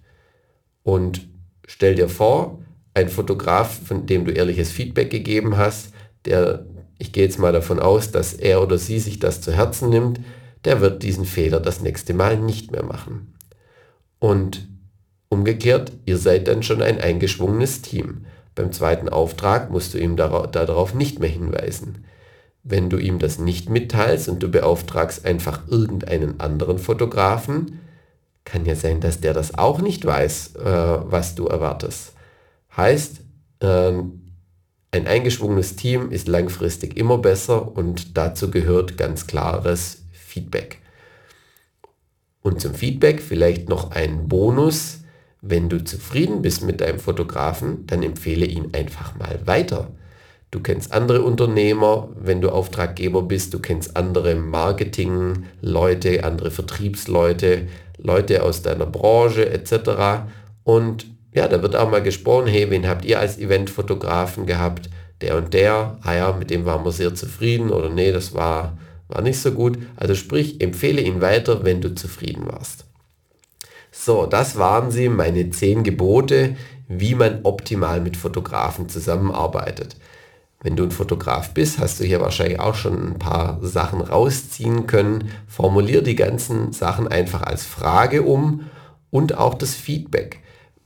Und 0.83 1.27
stell 1.65 1.95
dir 1.95 2.09
vor, 2.09 2.59
ein 2.93 3.09
Fotograf, 3.09 3.79
von 3.85 4.05
dem 4.05 4.25
du 4.25 4.31
ehrliches 4.31 4.71
Feedback 4.71 5.09
gegeben 5.09 5.55
hast, 5.55 5.93
der, 6.25 6.65
ich 6.97 7.13
gehe 7.13 7.23
jetzt 7.23 7.39
mal 7.39 7.53
davon 7.53 7.79
aus, 7.79 8.11
dass 8.11 8.33
er 8.33 8.61
oder 8.61 8.77
sie 8.77 8.99
sich 8.99 9.19
das 9.19 9.39
zu 9.39 9.53
Herzen 9.53 9.89
nimmt, 9.89 10.19
der 10.65 10.81
wird 10.81 11.03
diesen 11.03 11.25
Fehler 11.25 11.59
das 11.59 11.81
nächste 11.81 12.13
Mal 12.13 12.37
nicht 12.37 12.71
mehr 12.71 12.83
machen. 12.83 13.33
Und 14.19 14.67
umgekehrt, 15.29 15.91
ihr 16.05 16.17
seid 16.17 16.47
dann 16.47 16.63
schon 16.63 16.81
ein 16.81 16.99
eingeschwungenes 16.99 17.81
Team. 17.81 18.25
Beim 18.55 18.71
zweiten 18.71 19.07
Auftrag 19.07 19.69
musst 19.69 19.93
du 19.93 19.99
ihm 19.99 20.17
darauf 20.17 20.93
nicht 20.93 21.19
mehr 21.19 21.29
hinweisen. 21.29 22.03
Wenn 22.69 22.89
du 22.89 22.97
ihm 22.97 23.17
das 23.17 23.39
nicht 23.39 23.69
mitteilst 23.69 24.27
und 24.27 24.43
du 24.43 24.49
beauftragst 24.49 25.25
einfach 25.25 25.67
irgendeinen 25.69 26.41
anderen 26.41 26.79
Fotografen, 26.79 27.79
kann 28.43 28.65
ja 28.65 28.75
sein, 28.75 28.99
dass 28.99 29.21
der 29.21 29.33
das 29.33 29.57
auch 29.57 29.79
nicht 29.79 30.03
weiß, 30.05 30.55
äh, 30.55 30.63
was 30.63 31.35
du 31.35 31.45
erwartest. 31.45 32.13
Heißt, 32.75 33.21
ähm, 33.61 34.21
ein 34.91 35.07
eingeschwungenes 35.07 35.75
Team 35.77 36.11
ist 36.11 36.27
langfristig 36.27 36.97
immer 36.97 37.17
besser 37.17 37.75
und 37.75 38.17
dazu 38.17 38.51
gehört 38.51 38.97
ganz 38.97 39.27
klares 39.27 40.03
Feedback. 40.11 40.81
Und 42.41 42.61
zum 42.61 42.73
Feedback 42.73 43.21
vielleicht 43.21 43.69
noch 43.69 43.91
ein 43.91 44.27
Bonus. 44.27 44.99
Wenn 45.41 45.69
du 45.69 45.83
zufrieden 45.83 46.41
bist 46.41 46.63
mit 46.63 46.81
deinem 46.81 46.99
Fotografen, 46.99 47.85
dann 47.87 48.03
empfehle 48.03 48.45
ihn 48.45 48.73
einfach 48.73 49.15
mal 49.15 49.39
weiter. 49.45 49.91
Du 50.49 50.61
kennst 50.61 50.93
andere 50.93 51.23
Unternehmer, 51.23 52.09
wenn 52.15 52.39
du 52.39 52.49
Auftraggeber 52.49 53.21
bist, 53.21 53.53
du 53.53 53.59
kennst 53.59 53.97
andere 53.97 54.35
Marketingleute, 54.35 56.23
andere 56.23 56.51
Vertriebsleute, 56.51 57.67
Leute 57.97 58.43
aus 58.43 58.61
deiner 58.61 58.85
Branche 58.85 59.49
etc. 59.49 60.25
Und 60.63 61.05
ja, 61.33 61.47
da 61.47 61.61
wird 61.61 61.75
auch 61.75 61.91
mal 61.91 62.01
gesprochen, 62.01 62.47
hey, 62.47 62.69
wen 62.69 62.87
habt 62.87 63.03
ihr 63.03 63.19
als 63.19 63.37
Eventfotografen 63.37 64.45
gehabt? 64.45 64.89
Der 65.21 65.35
und 65.35 65.53
der, 65.53 65.97
ah 66.03 66.15
ja, 66.15 66.31
mit 66.31 66.49
dem 66.49 66.65
waren 66.65 66.85
wir 66.85 66.91
sehr 66.91 67.13
zufrieden 67.13 67.71
oder 67.71 67.89
nee, 67.89 68.11
das 68.11 68.33
war, 68.33 68.77
war 69.07 69.21
nicht 69.21 69.39
so 69.39 69.51
gut. 69.51 69.77
Also 69.95 70.15
sprich, 70.15 70.61
empfehle 70.61 71.01
ihn 71.01 71.21
weiter, 71.21 71.65
wenn 71.65 71.81
du 71.81 71.93
zufrieden 71.93 72.47
warst. 72.47 72.85
So, 73.91 74.27
das 74.27 74.57
waren 74.57 74.91
sie, 74.91 75.09
meine 75.09 75.49
zehn 75.49 75.83
Gebote, 75.83 76.55
wie 76.87 77.15
man 77.15 77.39
optimal 77.43 77.99
mit 77.99 78.15
Fotografen 78.15 78.87
zusammenarbeitet. 78.89 79.97
Wenn 80.61 80.75
du 80.75 80.83
ein 80.83 80.91
Fotograf 80.91 81.53
bist, 81.53 81.77
hast 81.77 81.99
du 81.99 82.03
hier 82.03 82.19
wahrscheinlich 82.19 82.59
auch 82.59 82.75
schon 82.75 83.11
ein 83.11 83.19
paar 83.19 83.59
Sachen 83.61 84.01
rausziehen 84.01 84.87
können. 84.87 85.29
Formulier 85.47 86.01
die 86.01 86.15
ganzen 86.15 86.73
Sachen 86.73 87.07
einfach 87.07 87.43
als 87.43 87.63
Frage 87.63 88.23
um 88.23 88.65
und 89.11 89.37
auch 89.37 89.53
das 89.53 89.75
Feedback. 89.75 90.41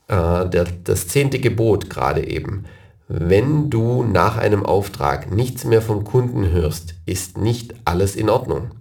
Äh, 0.07 0.49
der, 0.49 0.65
das 0.83 1.07
zehnte 1.07 1.39
Gebot 1.39 1.89
gerade 1.89 2.27
eben. 2.27 2.65
Wenn 3.07 3.69
du 3.69 4.03
nach 4.03 4.37
einem 4.37 4.65
Auftrag 4.65 5.31
nichts 5.31 5.63
mehr 5.63 5.81
vom 5.81 6.03
Kunden 6.03 6.49
hörst, 6.51 6.95
ist 7.05 7.37
nicht 7.37 7.73
alles 7.85 8.15
in 8.15 8.29
Ordnung. 8.29 8.71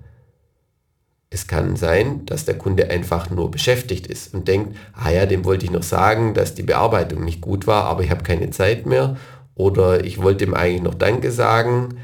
Es 1.31 1.46
kann 1.46 1.76
sein, 1.76 2.26
dass 2.26 2.44
der 2.44 2.59
Kunde 2.59 2.90
einfach 2.90 3.31
nur 3.31 3.53
beschäftigt 3.53 4.09
ist 4.09 4.35
und 4.35 4.48
denkt, 4.48 4.76
ah 4.92 5.11
ja, 5.11 5.26
dem 5.26 5.44
wollte 5.44 5.64
ich 5.64 5.70
noch 5.70 5.85
sagen, 5.85 6.35
dass 6.35 6.55
die 6.55 6.64
Bearbeitung 6.64 7.24
nicht 7.24 7.40
gut 7.40 7.68
war, 7.68 7.85
aber 7.85 8.03
ich 8.03 8.11
habe 8.11 8.24
keine 8.24 8.50
Zeit 8.50 8.87
mehr 8.87 9.16
oder 9.61 10.05
ich 10.05 10.23
wollte 10.23 10.44
ihm 10.44 10.55
eigentlich 10.55 10.83
noch 10.83 10.94
Danke 10.94 11.31
sagen. 11.31 11.99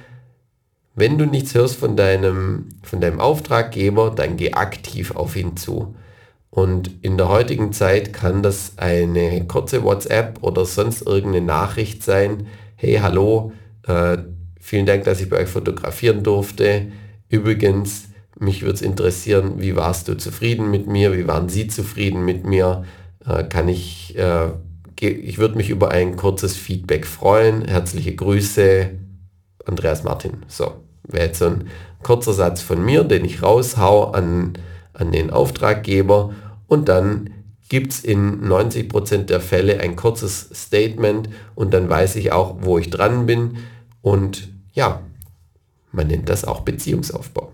Wenn 0.94 1.18
du 1.18 1.24
nichts 1.24 1.54
hörst 1.54 1.76
von 1.76 1.96
deinem, 1.96 2.68
von 2.82 3.00
deinem 3.00 3.20
Auftraggeber, 3.20 4.10
dann 4.14 4.36
geh 4.36 4.52
aktiv 4.52 5.16
auf 5.16 5.36
ihn 5.36 5.56
zu. 5.56 5.94
Und 6.50 6.90
in 7.02 7.16
der 7.16 7.28
heutigen 7.28 7.72
Zeit 7.72 8.12
kann 8.12 8.42
das 8.42 8.74
eine 8.76 9.46
kurze 9.46 9.82
WhatsApp 9.84 10.42
oder 10.42 10.64
sonst 10.64 11.02
irgendeine 11.02 11.44
Nachricht 11.44 12.02
sein. 12.02 12.46
Hey, 12.76 12.98
hallo, 13.02 13.52
äh, 13.86 14.18
vielen 14.60 14.86
Dank, 14.86 15.04
dass 15.04 15.20
ich 15.20 15.28
bei 15.28 15.38
euch 15.38 15.48
fotografieren 15.48 16.22
durfte. 16.22 16.92
Übrigens, 17.28 18.08
mich 18.38 18.62
würde 18.62 18.74
es 18.74 18.82
interessieren, 18.82 19.54
wie 19.58 19.76
warst 19.76 20.08
du 20.08 20.16
zufrieden 20.16 20.70
mit 20.70 20.86
mir? 20.86 21.16
Wie 21.16 21.26
waren 21.26 21.48
Sie 21.48 21.68
zufrieden 21.68 22.24
mit 22.24 22.46
mir? 22.46 22.84
Äh, 23.26 23.44
kann 23.44 23.68
ich 23.68 24.16
äh, 24.16 24.50
ich 25.00 25.38
würde 25.38 25.56
mich 25.56 25.70
über 25.70 25.90
ein 25.90 26.16
kurzes 26.16 26.56
Feedback 26.56 27.06
freuen. 27.06 27.64
Herzliche 27.64 28.14
Grüße, 28.14 28.90
Andreas 29.64 30.04
Martin. 30.04 30.44
So, 30.48 30.72
wäre 31.04 31.26
jetzt 31.26 31.38
so 31.38 31.46
ein 31.46 31.68
kurzer 32.02 32.32
Satz 32.32 32.62
von 32.62 32.84
mir, 32.84 33.04
den 33.04 33.24
ich 33.24 33.42
raushau 33.42 34.10
an, 34.12 34.54
an 34.92 35.12
den 35.12 35.30
Auftraggeber 35.30 36.34
und 36.66 36.88
dann 36.88 37.30
gibt 37.68 37.92
es 37.92 38.04
in 38.04 38.44
90% 38.44 39.24
der 39.24 39.40
Fälle 39.40 39.80
ein 39.80 39.96
kurzes 39.96 40.48
Statement 40.54 41.28
und 41.54 41.74
dann 41.74 41.88
weiß 41.88 42.16
ich 42.16 42.32
auch, 42.32 42.56
wo 42.60 42.78
ich 42.78 42.90
dran 42.90 43.26
bin 43.26 43.58
und 44.02 44.48
ja, 44.72 45.02
man 45.90 46.06
nennt 46.06 46.28
das 46.28 46.44
auch 46.44 46.60
Beziehungsaufbau. 46.60 47.52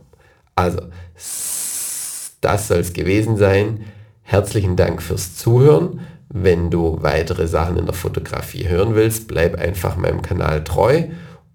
Also, 0.55 0.81
das 1.15 2.69
soll 2.69 2.79
es 2.79 2.93
gewesen 2.93 3.37
sein. 3.37 3.85
Herzlichen 4.23 4.77
Dank 4.77 5.01
fürs 5.01 5.37
Zuhören. 5.37 6.01
Wenn 6.35 6.71
du 6.71 6.97
weitere 7.03 7.47
Sachen 7.47 7.77
in 7.77 7.85
der 7.85 7.95
Fotografie 7.95 8.67
hören 8.67 8.95
willst, 8.95 9.29
bleib 9.29 9.55
einfach 9.55 9.97
meinem 9.97 10.23
Kanal 10.23 10.65
treu. 10.65 11.03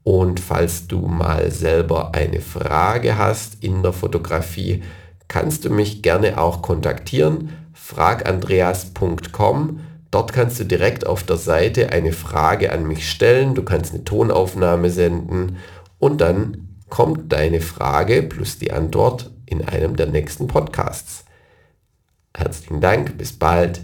Und 0.04 0.40
falls 0.40 0.86
du 0.86 1.08
mal 1.08 1.50
selber 1.50 2.14
eine 2.14 2.42
Frage 2.42 3.18
hast 3.18 3.64
in 3.64 3.82
der 3.82 3.92
Fotografie, 3.92 4.84
kannst 5.28 5.66
du 5.66 5.72
mich 5.72 6.04
gerne 6.04 6.40
auch 6.40 6.62
kontaktieren. 6.62 7.54
fragandreas.com. 7.74 9.80
Dort 10.12 10.32
kannst 10.32 10.60
du 10.60 10.64
direkt 10.64 11.08
auf 11.08 11.24
der 11.24 11.38
Seite 11.38 11.92
eine 11.92 12.14
Frage 12.14 12.72
an 12.72 12.88
mich 12.88 13.10
stellen. 13.10 13.56
Du 13.56 13.64
kannst 13.64 13.96
eine 13.96 14.04
Tonaufnahme 14.04 14.92
senden 14.92 15.58
und 15.98 16.22
dann 16.22 16.78
kommt 16.88 17.34
deine 17.34 17.62
Frage 17.62 18.22
plus 18.22 18.60
die 18.60 18.72
Antwort 18.72 19.32
in 19.48 19.68
einem 19.68 19.96
der 19.96 20.06
nächsten 20.06 20.46
Podcasts. 20.46 21.26
Herzlichen 22.36 22.80
Dank, 22.80 23.18
bis 23.18 23.34
bald, 23.34 23.82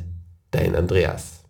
dein 0.53 0.75
Andreas. 0.75 1.42